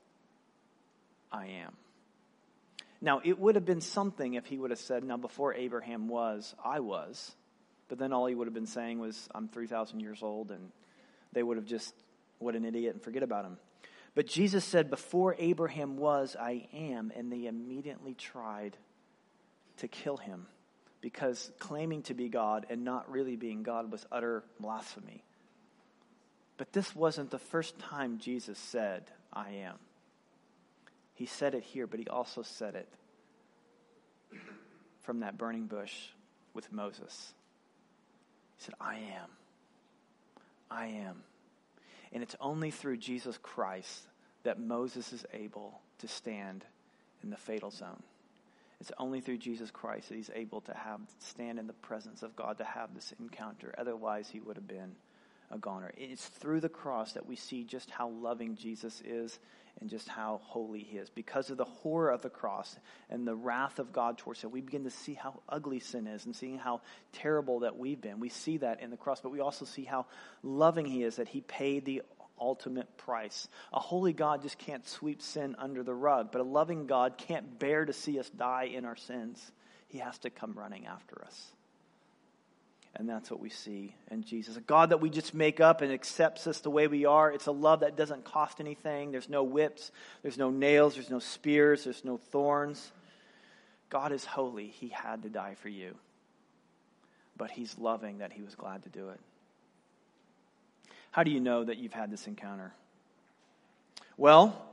I 1.31 1.47
am. 1.47 1.73
Now, 3.01 3.21
it 3.23 3.39
would 3.39 3.55
have 3.55 3.65
been 3.65 3.81
something 3.81 4.33
if 4.33 4.45
he 4.45 4.57
would 4.57 4.71
have 4.71 4.79
said, 4.79 5.03
Now, 5.03 5.17
before 5.17 5.53
Abraham 5.53 6.07
was, 6.07 6.55
I 6.63 6.79
was. 6.79 7.35
But 7.87 7.97
then 7.97 8.13
all 8.13 8.27
he 8.27 8.35
would 8.35 8.47
have 8.47 8.53
been 8.53 8.67
saying 8.67 8.99
was, 8.99 9.27
I'm 9.33 9.47
3,000 9.47 9.99
years 9.99 10.21
old, 10.21 10.51
and 10.51 10.71
they 11.33 11.41
would 11.41 11.57
have 11.57 11.65
just, 11.65 11.93
what 12.37 12.55
an 12.55 12.63
idiot, 12.63 12.93
and 12.93 13.03
forget 13.03 13.23
about 13.23 13.45
him. 13.45 13.57
But 14.15 14.27
Jesus 14.27 14.65
said, 14.65 14.89
Before 14.89 15.35
Abraham 15.37 15.97
was, 15.97 16.35
I 16.39 16.67
am. 16.73 17.11
And 17.15 17.31
they 17.31 17.45
immediately 17.45 18.13
tried 18.13 18.75
to 19.77 19.87
kill 19.87 20.17
him 20.17 20.47
because 21.01 21.51
claiming 21.59 22.01
to 22.03 22.13
be 22.13 22.27
God 22.27 22.65
and 22.69 22.83
not 22.83 23.09
really 23.09 23.35
being 23.35 23.63
God 23.63 23.91
was 23.91 24.05
utter 24.11 24.43
blasphemy. 24.59 25.23
But 26.57 26.73
this 26.73 26.93
wasn't 26.93 27.31
the 27.31 27.39
first 27.39 27.79
time 27.79 28.17
Jesus 28.17 28.59
said, 28.59 29.03
I 29.31 29.49
am. 29.63 29.75
He 31.13 31.25
said 31.25 31.53
it 31.53 31.63
here, 31.63 31.87
but 31.87 31.99
he 31.99 32.07
also 32.07 32.41
said 32.41 32.75
it 32.75 32.89
from 35.03 35.21
that 35.21 35.37
burning 35.37 35.67
bush 35.67 35.93
with 36.53 36.71
Moses. 36.71 37.33
He 38.57 38.65
said, 38.65 38.75
I 38.81 38.95
am. 38.95 39.29
I 40.69 40.87
am. 40.87 41.23
And 42.11 42.23
it's 42.23 42.35
only 42.39 42.71
through 42.71 42.97
Jesus 42.97 43.37
Christ 43.41 44.01
that 44.43 44.59
Moses 44.59 45.13
is 45.13 45.25
able 45.33 45.79
to 45.99 46.07
stand 46.07 46.65
in 47.23 47.29
the 47.29 47.37
fatal 47.37 47.71
zone. 47.71 48.01
It's 48.79 48.91
only 48.97 49.19
through 49.19 49.39
Jesus 49.39 49.71
Christ 49.71 50.09
that 50.09 50.15
he's 50.15 50.31
able 50.33 50.61
to 50.61 50.73
have 50.73 51.01
stand 51.19 51.59
in 51.59 51.67
the 51.67 51.73
presence 51.73 52.23
of 52.23 52.35
God 52.35 52.57
to 52.59 52.63
have 52.63 52.95
this 52.95 53.13
encounter. 53.19 53.75
Otherwise, 53.77 54.29
he 54.29 54.39
would 54.39 54.55
have 54.55 54.67
been 54.67 54.95
a 55.51 55.57
goner. 55.57 55.91
It's 55.97 56.25
through 56.25 56.61
the 56.61 56.69
cross 56.69 57.13
that 57.13 57.25
we 57.25 57.35
see 57.35 57.63
just 57.63 57.89
how 57.89 58.09
loving 58.09 58.55
Jesus 58.55 59.01
is 59.05 59.39
and 59.79 59.89
just 59.89 60.07
how 60.09 60.41
holy 60.43 60.81
he 60.81 60.97
is. 60.97 61.09
Because 61.09 61.49
of 61.49 61.57
the 61.57 61.65
horror 61.65 62.09
of 62.09 62.21
the 62.21 62.29
cross 62.29 62.75
and 63.09 63.25
the 63.25 63.35
wrath 63.35 63.79
of 63.79 63.93
God 63.93 64.17
towards 64.17 64.39
sin, 64.39 64.51
we 64.51 64.61
begin 64.61 64.83
to 64.83 64.89
see 64.89 65.13
how 65.13 65.41
ugly 65.47 65.79
sin 65.79 66.07
is 66.07 66.25
and 66.25 66.35
seeing 66.35 66.57
how 66.57 66.81
terrible 67.13 67.61
that 67.61 67.77
we've 67.77 68.01
been. 68.01 68.19
We 68.19 68.29
see 68.29 68.57
that 68.57 68.81
in 68.81 68.91
the 68.91 68.97
cross, 68.97 69.21
but 69.21 69.31
we 69.31 69.39
also 69.39 69.65
see 69.65 69.83
how 69.83 70.05
loving 70.43 70.85
he 70.85 71.03
is 71.03 71.15
that 71.15 71.29
he 71.29 71.41
paid 71.41 71.85
the 71.85 72.01
ultimate 72.39 72.97
price. 72.97 73.47
A 73.73 73.79
holy 73.79 74.13
God 74.13 74.41
just 74.41 74.57
can't 74.57 74.87
sweep 74.87 75.21
sin 75.21 75.55
under 75.57 75.83
the 75.83 75.93
rug, 75.93 76.31
but 76.31 76.41
a 76.41 76.45
loving 76.45 76.87
God 76.87 77.17
can't 77.17 77.59
bear 77.59 77.85
to 77.85 77.93
see 77.93 78.19
us 78.19 78.29
die 78.29 78.65
in 78.73 78.85
our 78.85 78.95
sins. 78.95 79.51
He 79.87 79.99
has 79.99 80.17
to 80.19 80.29
come 80.29 80.53
running 80.53 80.85
after 80.85 81.23
us. 81.25 81.51
And 82.95 83.07
that's 83.07 83.29
what 83.29 83.39
we 83.39 83.49
see 83.49 83.95
in 84.09 84.23
Jesus. 84.23 84.57
A 84.57 84.61
God 84.61 84.89
that 84.89 84.99
we 84.99 85.09
just 85.09 85.33
make 85.33 85.59
up 85.59 85.81
and 85.81 85.91
accepts 85.91 86.47
us 86.47 86.59
the 86.59 86.71
way 86.71 86.87
we 86.87 87.05
are. 87.05 87.31
It's 87.31 87.45
a 87.45 87.51
love 87.51 87.81
that 87.81 87.95
doesn't 87.95 88.25
cost 88.25 88.59
anything. 88.59 89.11
There's 89.11 89.29
no 89.29 89.43
whips, 89.43 89.91
there's 90.21 90.37
no 90.37 90.49
nails, 90.49 90.95
there's 90.95 91.09
no 91.09 91.19
spears, 91.19 91.83
there's 91.83 92.03
no 92.03 92.17
thorns. 92.17 92.91
God 93.89 94.11
is 94.11 94.25
holy. 94.25 94.67
He 94.67 94.89
had 94.89 95.23
to 95.23 95.29
die 95.29 95.55
for 95.55 95.69
you. 95.69 95.95
But 97.37 97.51
He's 97.51 97.77
loving 97.77 98.17
that 98.17 98.33
He 98.33 98.41
was 98.41 98.55
glad 98.55 98.83
to 98.83 98.89
do 98.89 99.09
it. 99.09 99.19
How 101.11 101.23
do 101.23 101.31
you 101.31 101.39
know 101.39 101.63
that 101.63 101.77
you've 101.77 101.93
had 101.93 102.11
this 102.11 102.27
encounter 102.27 102.73
Well, 104.17 104.65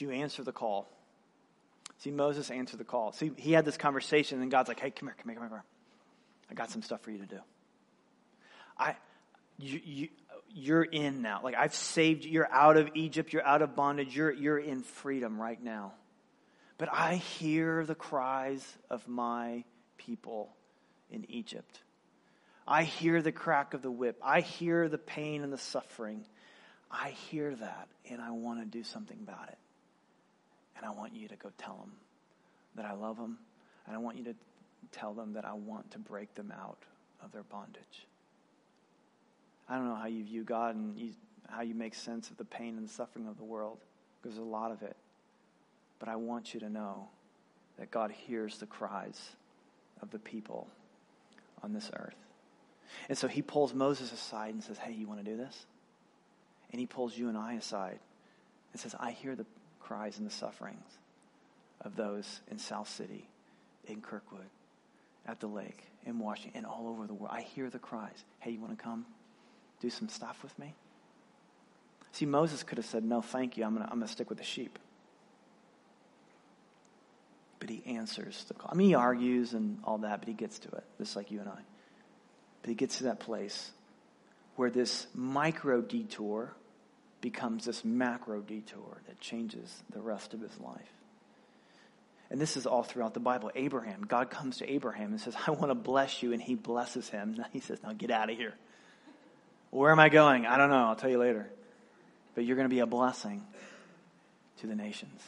you 0.00 0.10
answer 0.10 0.42
the 0.42 0.52
call. 0.52 0.88
See, 1.98 2.10
Moses 2.10 2.50
answered 2.50 2.78
the 2.78 2.84
call. 2.84 3.12
See, 3.12 3.30
he 3.36 3.52
had 3.52 3.64
this 3.64 3.76
conversation, 3.76 4.40
and 4.40 4.50
God's 4.50 4.68
like, 4.68 4.80
hey, 4.80 4.90
come 4.90 5.08
here, 5.08 5.16
come 5.18 5.30
here, 5.30 5.38
come 5.38 5.50
here. 5.50 5.64
I 6.50 6.54
got 6.54 6.70
some 6.70 6.82
stuff 6.82 7.00
for 7.02 7.10
you 7.10 7.18
to 7.18 7.26
do. 7.26 7.40
I, 8.78 8.96
you, 9.58 9.80
you, 9.84 10.08
you're 10.52 10.82
in 10.82 11.22
now. 11.22 11.40
Like, 11.44 11.54
I've 11.54 11.74
saved 11.74 12.24
you. 12.24 12.32
You're 12.32 12.52
out 12.52 12.76
of 12.76 12.90
Egypt. 12.94 13.32
You're 13.32 13.46
out 13.46 13.62
of 13.62 13.76
bondage. 13.76 14.16
You're, 14.16 14.32
you're 14.32 14.58
in 14.58 14.82
freedom 14.82 15.40
right 15.40 15.62
now. 15.62 15.92
But 16.78 16.88
I 16.92 17.16
hear 17.16 17.84
the 17.84 17.94
cries 17.94 18.66
of 18.88 19.06
my 19.06 19.64
people 19.98 20.50
in 21.10 21.30
Egypt. 21.30 21.80
I 22.66 22.84
hear 22.84 23.20
the 23.20 23.32
crack 23.32 23.74
of 23.74 23.82
the 23.82 23.90
whip. 23.90 24.18
I 24.22 24.40
hear 24.40 24.88
the 24.88 24.98
pain 24.98 25.42
and 25.42 25.52
the 25.52 25.58
suffering. 25.58 26.24
I 26.90 27.10
hear 27.30 27.54
that, 27.54 27.88
and 28.08 28.20
I 28.20 28.30
want 28.30 28.60
to 28.60 28.66
do 28.66 28.82
something 28.82 29.18
about 29.22 29.48
it. 29.48 29.58
And 30.76 30.86
I 30.86 30.90
want 30.90 31.14
you 31.14 31.28
to 31.28 31.36
go 31.36 31.50
tell 31.58 31.76
them 31.76 31.92
that 32.76 32.86
I 32.86 32.94
love 32.94 33.16
them, 33.16 33.38
and 33.86 33.94
I 33.94 33.98
want 33.98 34.16
you 34.18 34.24
to 34.24 34.34
tell 34.92 35.12
them 35.14 35.34
that 35.34 35.44
I 35.44 35.52
want 35.52 35.90
to 35.92 35.98
break 35.98 36.34
them 36.34 36.52
out 36.56 36.78
of 37.22 37.32
their 37.32 37.42
bondage. 37.42 38.06
I 39.68 39.76
don't 39.76 39.86
know 39.86 39.94
how 39.94 40.06
you 40.06 40.24
view 40.24 40.42
God 40.42 40.74
and 40.74 40.98
you, 40.98 41.10
how 41.48 41.62
you 41.62 41.74
make 41.74 41.94
sense 41.94 42.30
of 42.30 42.36
the 42.36 42.44
pain 42.44 42.76
and 42.76 42.88
suffering 42.88 43.28
of 43.28 43.36
the 43.36 43.44
world, 43.44 43.78
because 44.20 44.36
there's 44.36 44.46
a 44.46 44.50
lot 44.50 44.72
of 44.72 44.82
it. 44.82 44.96
But 45.98 46.08
I 46.08 46.16
want 46.16 46.54
you 46.54 46.60
to 46.60 46.68
know 46.68 47.08
that 47.78 47.90
God 47.90 48.10
hears 48.10 48.58
the 48.58 48.66
cries 48.66 49.30
of 50.02 50.10
the 50.10 50.18
people 50.18 50.66
on 51.62 51.72
this 51.72 51.90
earth. 51.94 52.16
And 53.08 53.16
so 53.16 53.28
he 53.28 53.42
pulls 53.42 53.74
Moses 53.74 54.12
aside 54.12 54.54
and 54.54 54.62
says, 54.62 54.78
Hey, 54.78 54.92
you 54.92 55.06
want 55.06 55.24
to 55.24 55.30
do 55.30 55.36
this? 55.36 55.66
And 56.72 56.80
he 56.80 56.86
pulls 56.86 57.16
you 57.16 57.28
and 57.28 57.36
I 57.36 57.54
aside 57.54 57.98
and 58.72 58.80
says, 58.80 58.94
I 58.98 59.12
hear 59.12 59.34
the 59.36 59.46
cries 59.80 60.18
and 60.18 60.26
the 60.26 60.32
sufferings 60.32 60.98
of 61.80 61.96
those 61.96 62.40
in 62.50 62.58
South 62.58 62.88
City, 62.88 63.28
in 63.86 64.00
Kirkwood, 64.00 64.46
at 65.26 65.40
the 65.40 65.46
lake, 65.46 65.84
in 66.06 66.18
Washington, 66.18 66.58
and 66.58 66.66
all 66.66 66.88
over 66.88 67.06
the 67.06 67.14
world. 67.14 67.34
I 67.34 67.42
hear 67.42 67.70
the 67.70 67.78
cries. 67.78 68.24
Hey, 68.40 68.52
you 68.52 68.60
want 68.60 68.76
to 68.76 68.82
come 68.82 69.06
do 69.80 69.90
some 69.90 70.08
stuff 70.08 70.42
with 70.42 70.56
me? 70.58 70.74
See, 72.12 72.26
Moses 72.26 72.62
could 72.62 72.78
have 72.78 72.86
said, 72.86 73.04
No, 73.04 73.22
thank 73.22 73.56
you. 73.56 73.64
I'm 73.64 73.74
going 73.74 73.86
to 73.86 73.90
I'm 73.90 73.98
going 73.98 74.06
to 74.06 74.12
stick 74.12 74.28
with 74.28 74.38
the 74.38 74.44
sheep. 74.44 74.78
But 77.58 77.68
he 77.68 77.82
answers 77.86 78.44
the 78.48 78.54
call. 78.54 78.70
I 78.72 78.74
mean, 78.74 78.88
he 78.88 78.94
argues 78.94 79.52
and 79.52 79.78
all 79.84 79.98
that, 79.98 80.20
but 80.20 80.28
he 80.28 80.34
gets 80.34 80.58
to 80.60 80.68
it, 80.68 80.84
just 80.98 81.14
like 81.14 81.30
you 81.30 81.40
and 81.40 81.48
I. 81.48 81.60
But 82.62 82.68
he 82.70 82.74
gets 82.74 82.98
to 82.98 83.04
that 83.04 83.20
place 83.20 83.70
where 84.56 84.70
this 84.70 85.06
micro 85.14 85.80
detour 85.80 86.54
becomes 87.20 87.66
this 87.66 87.84
macro 87.84 88.40
detour 88.40 89.02
that 89.06 89.20
changes 89.20 89.82
the 89.90 90.00
rest 90.00 90.32
of 90.32 90.40
his 90.40 90.58
life. 90.58 90.92
And 92.30 92.40
this 92.40 92.56
is 92.56 92.66
all 92.66 92.84
throughout 92.84 93.12
the 93.12 93.20
Bible. 93.20 93.50
Abraham, 93.56 94.02
God 94.06 94.30
comes 94.30 94.58
to 94.58 94.70
Abraham 94.70 95.10
and 95.10 95.20
says, 95.20 95.34
I 95.46 95.50
want 95.50 95.70
to 95.70 95.74
bless 95.74 96.22
you. 96.22 96.32
And 96.32 96.40
he 96.40 96.54
blesses 96.54 97.08
him. 97.08 97.44
He 97.52 97.60
says, 97.60 97.82
Now 97.82 97.92
get 97.92 98.10
out 98.10 98.30
of 98.30 98.36
here. 98.36 98.54
Where 99.70 99.90
am 99.90 99.98
I 99.98 100.08
going? 100.08 100.46
I 100.46 100.56
don't 100.56 100.70
know. 100.70 100.86
I'll 100.86 100.96
tell 100.96 101.10
you 101.10 101.18
later. 101.18 101.48
But 102.34 102.44
you're 102.44 102.56
going 102.56 102.68
to 102.68 102.74
be 102.74 102.80
a 102.80 102.86
blessing 102.86 103.44
to 104.58 104.66
the 104.66 104.76
nations. 104.76 105.20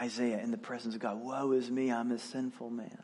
Isaiah, 0.00 0.40
in 0.40 0.50
the 0.50 0.58
presence 0.58 0.94
of 0.94 1.00
God, 1.00 1.20
woe 1.20 1.52
is 1.52 1.70
me, 1.70 1.92
I'm 1.92 2.10
a 2.10 2.18
sinful 2.18 2.70
man. 2.70 3.02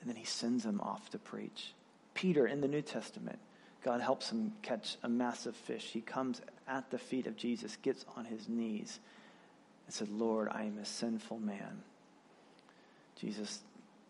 And 0.00 0.08
then 0.08 0.16
he 0.16 0.24
sends 0.24 0.64
him 0.64 0.80
off 0.80 1.10
to 1.10 1.18
preach. 1.18 1.72
Peter, 2.14 2.46
in 2.46 2.60
the 2.60 2.68
New 2.68 2.82
Testament, 2.82 3.38
God 3.84 4.00
helps 4.00 4.30
him 4.30 4.52
catch 4.62 4.96
a 5.02 5.08
massive 5.08 5.54
fish. 5.54 5.90
He 5.92 6.00
comes 6.00 6.40
at 6.66 6.90
the 6.90 6.98
feet 6.98 7.26
of 7.26 7.36
Jesus, 7.36 7.76
gets 7.76 8.04
on 8.16 8.24
his 8.24 8.48
knees, 8.48 8.98
and 9.86 9.94
said, 9.94 10.08
Lord, 10.08 10.48
I 10.50 10.64
am 10.64 10.78
a 10.78 10.84
sinful 10.84 11.38
man. 11.38 11.82
Jesus 13.16 13.60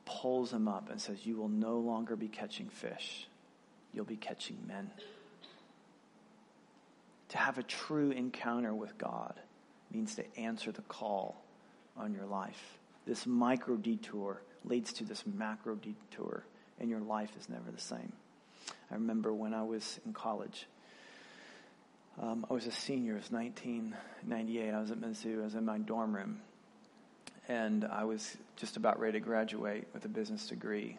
pulls 0.04 0.52
him 0.52 0.68
up 0.68 0.90
and 0.90 1.00
says, 1.00 1.24
You 1.24 1.36
will 1.36 1.48
no 1.48 1.78
longer 1.78 2.16
be 2.16 2.28
catching 2.28 2.68
fish, 2.68 3.26
you'll 3.92 4.04
be 4.04 4.16
catching 4.16 4.58
men. 4.66 4.90
To 7.30 7.38
have 7.38 7.58
a 7.58 7.62
true 7.64 8.10
encounter 8.10 8.74
with 8.74 8.96
God 8.96 9.34
means 9.92 10.14
to 10.16 10.38
answer 10.38 10.70
the 10.70 10.82
call 10.82 11.42
on 11.96 12.14
your 12.14 12.26
life. 12.26 12.78
This 13.06 13.26
micro 13.26 13.76
detour 13.76 14.40
leads 14.64 14.92
to 14.94 15.04
this 15.04 15.24
macro 15.26 15.74
detour, 15.74 16.44
and 16.80 16.88
your 16.88 17.00
life 17.00 17.30
is 17.38 17.48
never 17.48 17.70
the 17.70 17.80
same. 17.80 18.12
I 18.90 18.94
remember 18.94 19.32
when 19.32 19.52
I 19.52 19.62
was 19.62 20.00
in 20.06 20.12
college. 20.12 20.66
Um, 22.20 22.46
I 22.48 22.54
was 22.54 22.66
a 22.66 22.72
senior. 22.72 23.14
It 23.14 23.22
was 23.22 23.32
1998. 23.32 24.70
I 24.70 24.80
was 24.80 24.90
at 24.90 24.98
Mizzou. 24.98 25.40
I 25.40 25.44
was 25.44 25.54
in 25.54 25.64
my 25.64 25.78
dorm 25.78 26.14
room. 26.14 26.40
And 27.48 27.84
I 27.84 28.04
was 28.04 28.36
just 28.56 28.76
about 28.76 29.00
ready 29.00 29.18
to 29.18 29.24
graduate 29.24 29.88
with 29.92 30.04
a 30.04 30.08
business 30.08 30.46
degree. 30.46 30.96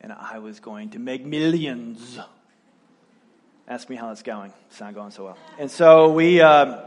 And 0.00 0.12
I 0.12 0.38
was 0.38 0.58
going 0.58 0.90
to 0.90 0.98
make 0.98 1.24
millions. 1.24 2.18
Ask 3.68 3.88
me 3.88 3.96
how 3.96 4.10
it's 4.10 4.22
going. 4.22 4.52
It's 4.70 4.80
not 4.80 4.94
going 4.94 5.10
so 5.10 5.24
well. 5.24 5.38
And 5.58 5.70
so 5.70 6.10
we, 6.10 6.40
um, 6.40 6.78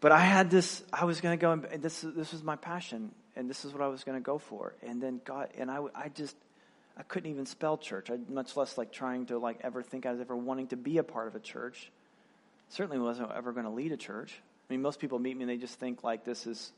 but 0.00 0.12
I 0.12 0.20
had 0.20 0.48
this, 0.48 0.82
I 0.92 1.04
was 1.04 1.20
going 1.20 1.36
to 1.38 1.42
go, 1.42 1.52
and 1.52 1.82
this, 1.82 2.00
this 2.00 2.32
was 2.32 2.42
my 2.42 2.56
passion, 2.56 3.10
and 3.34 3.50
this 3.50 3.64
is 3.64 3.72
what 3.72 3.82
I 3.82 3.88
was 3.88 4.04
going 4.04 4.16
to 4.16 4.24
go 4.24 4.38
for. 4.38 4.74
And 4.82 5.02
then 5.02 5.20
God, 5.24 5.48
and 5.58 5.70
I, 5.70 5.80
I 5.94 6.08
just, 6.08 6.36
I 6.96 7.02
couldn't 7.02 7.30
even 7.30 7.46
spell 7.46 7.78
church. 7.78 8.10
I, 8.10 8.18
much 8.28 8.56
less 8.56 8.76
like 8.76 8.92
trying 8.92 9.26
to 9.26 9.38
like 9.38 9.60
ever 9.62 9.82
think 9.82 10.06
I 10.06 10.12
was 10.12 10.20
ever 10.20 10.36
wanting 10.36 10.68
to 10.68 10.76
be 10.76 10.98
a 10.98 11.02
part 11.02 11.28
of 11.28 11.34
a 11.34 11.40
church. 11.40 11.90
Certainly 12.68 12.98
wasn't 12.98 13.30
ever 13.32 13.52
going 13.52 13.64
to 13.64 13.70
lead 13.70 13.92
a 13.92 13.96
church. 13.96 14.40
I 14.68 14.72
mean, 14.72 14.82
most 14.82 15.00
people 15.00 15.18
meet 15.18 15.36
me 15.36 15.42
and 15.42 15.50
they 15.50 15.56
just 15.56 15.78
think 15.78 16.04
like 16.04 16.24
this 16.24 16.46
is, 16.46 16.72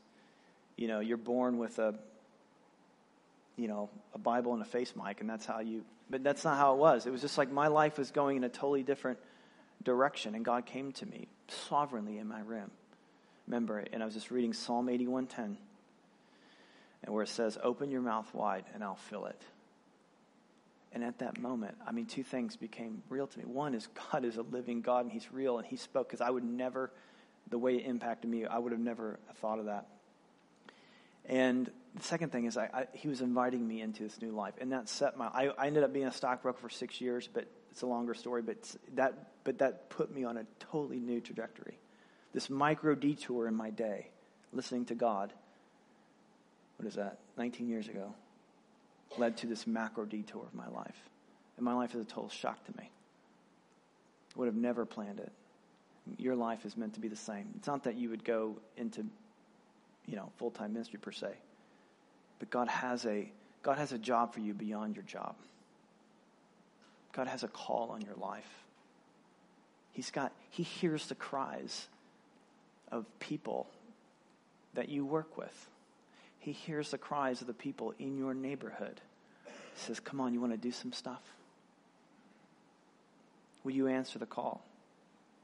you 0.77 0.87
know, 0.87 0.99
you're 0.99 1.17
born 1.17 1.57
with 1.57 1.77
a, 1.79 1.93
you 3.57 3.67
know, 3.67 3.89
a 4.15 4.17
Bible 4.17 4.53
and 4.53 4.61
a 4.61 4.65
face 4.65 4.93
mic, 4.95 5.21
and 5.21 5.29
that's 5.29 5.45
how 5.45 5.59
you. 5.59 5.83
But 6.09 6.23
that's 6.23 6.43
not 6.43 6.57
how 6.57 6.73
it 6.73 6.77
was. 6.77 7.05
It 7.05 7.11
was 7.11 7.21
just 7.21 7.37
like 7.37 7.51
my 7.51 7.67
life 7.67 7.97
was 7.97 8.11
going 8.11 8.37
in 8.37 8.43
a 8.43 8.49
totally 8.49 8.83
different 8.83 9.19
direction, 9.83 10.33
and 10.33 10.43
God 10.43 10.65
came 10.65 10.91
to 10.93 11.05
me 11.05 11.27
sovereignly 11.47 12.17
in 12.17 12.27
my 12.27 12.41
room 12.41 12.71
remember 13.47 13.79
it. 13.79 13.89
And 13.93 14.01
I 14.01 14.05
was 14.05 14.13
just 14.13 14.31
reading 14.31 14.53
Psalm 14.53 14.87
81:10, 14.87 15.57
and 17.03 17.13
where 17.13 17.23
it 17.23 17.29
says, 17.29 17.57
"Open 17.61 17.91
your 17.91 18.01
mouth 18.01 18.33
wide, 18.33 18.65
and 18.73 18.83
I'll 18.83 18.95
fill 18.95 19.25
it." 19.25 19.41
And 20.93 21.03
at 21.03 21.19
that 21.19 21.39
moment, 21.39 21.75
I 21.85 21.91
mean, 21.91 22.05
two 22.05 22.23
things 22.23 22.55
became 22.55 23.01
real 23.09 23.27
to 23.27 23.39
me. 23.39 23.45
One 23.45 23.73
is 23.73 23.87
God 24.11 24.25
is 24.25 24.37
a 24.37 24.43
living 24.43 24.81
God, 24.81 25.05
and 25.05 25.11
He's 25.11 25.31
real, 25.31 25.57
and 25.57 25.67
He 25.67 25.75
spoke 25.75 26.07
because 26.07 26.21
I 26.21 26.29
would 26.29 26.43
never, 26.43 26.91
the 27.49 27.57
way 27.57 27.75
it 27.75 27.85
impacted 27.85 28.29
me, 28.29 28.45
I 28.45 28.59
would 28.59 28.71
have 28.71 28.81
never 28.81 29.19
thought 29.35 29.59
of 29.59 29.65
that. 29.65 29.87
And 31.25 31.71
the 31.95 32.03
second 32.03 32.31
thing 32.31 32.45
is, 32.45 32.57
I, 32.57 32.69
I, 32.73 32.87
he 32.93 33.07
was 33.07 33.21
inviting 33.21 33.65
me 33.67 33.81
into 33.81 34.03
this 34.03 34.21
new 34.21 34.31
life, 34.31 34.55
and 34.59 34.71
that 34.71 34.89
set 34.89 35.17
my. 35.17 35.27
I, 35.27 35.47
I 35.57 35.67
ended 35.67 35.83
up 35.83 35.93
being 35.93 36.05
a 36.05 36.11
stockbroker 36.11 36.59
for 36.59 36.69
six 36.69 36.99
years, 37.01 37.29
but 37.31 37.47
it's 37.71 37.81
a 37.81 37.87
longer 37.87 38.13
story. 38.13 38.41
But 38.41 38.75
that, 38.95 39.31
but 39.43 39.59
that 39.59 39.89
put 39.89 40.13
me 40.13 40.25
on 40.25 40.37
a 40.37 40.45
totally 40.59 40.99
new 40.99 41.21
trajectory 41.21 41.77
this 42.33 42.49
micro 42.49 42.95
detour 42.95 43.47
in 43.47 43.55
my 43.55 43.69
day, 43.69 44.09
listening 44.51 44.85
to 44.85 44.95
God, 44.95 45.31
what 46.77 46.87
is 46.87 46.95
that, 46.95 47.19
19 47.37 47.69
years 47.69 47.87
ago, 47.87 48.13
led 49.17 49.37
to 49.37 49.47
this 49.47 49.67
macro 49.67 50.05
detour 50.05 50.43
of 50.43 50.53
my 50.53 50.67
life. 50.67 51.09
And 51.57 51.65
my 51.65 51.73
life 51.73 51.93
is 51.95 52.01
a 52.01 52.05
total 52.05 52.29
shock 52.29 52.63
to 52.65 52.77
me. 52.77 52.89
Would 54.35 54.47
have 54.47 54.55
never 54.55 54.85
planned 54.85 55.19
it. 55.19 55.31
Your 56.17 56.35
life 56.35 56.65
is 56.65 56.75
meant 56.75 56.93
to 56.95 56.99
be 56.99 57.07
the 57.07 57.15
same. 57.15 57.47
It's 57.55 57.67
not 57.67 57.83
that 57.83 57.95
you 57.95 58.09
would 58.09 58.23
go 58.23 58.57
into, 58.77 59.05
you 60.05 60.15
know, 60.15 60.31
full 60.37 60.51
time 60.51 60.73
ministry 60.73 60.99
per 60.99 61.11
se, 61.11 61.29
but 62.39 62.49
God 62.49 62.67
has 62.67 63.05
a 63.05 63.31
God 63.61 63.77
has 63.77 63.93
a 63.93 63.97
job 63.97 64.33
for 64.33 64.41
you 64.41 64.53
beyond 64.53 64.95
your 64.95 65.05
job. 65.05 65.35
God 67.13 67.27
has 67.27 67.43
a 67.43 67.47
call 67.47 67.91
on 67.91 68.01
your 68.01 68.15
life. 68.15 68.65
He's 69.91 70.11
got 70.11 70.33
He 70.49 70.63
hears 70.63 71.07
the 71.07 71.15
cries 71.15 71.87
of 72.91 73.05
people 73.19 73.67
that 74.73 74.89
you 74.89 75.05
work 75.05 75.37
with. 75.37 75.69
He 76.43 76.51
hears 76.51 76.91
the 76.91 76.97
cries 76.97 77.39
of 77.39 77.47
the 77.47 77.53
people 77.53 77.93
in 77.99 78.17
your 78.17 78.33
neighborhood. 78.33 78.99
He 79.45 79.51
says, 79.75 80.01
Come 80.01 80.19
on, 80.19 80.33
you 80.33 80.41
want 80.41 80.51
to 80.51 80.57
do 80.57 80.73
some 80.73 80.91
stuff? 80.91 81.21
Will 83.63 83.71
you 83.71 83.87
answer 83.87 84.19
the 84.19 84.25
call? 84.25 84.61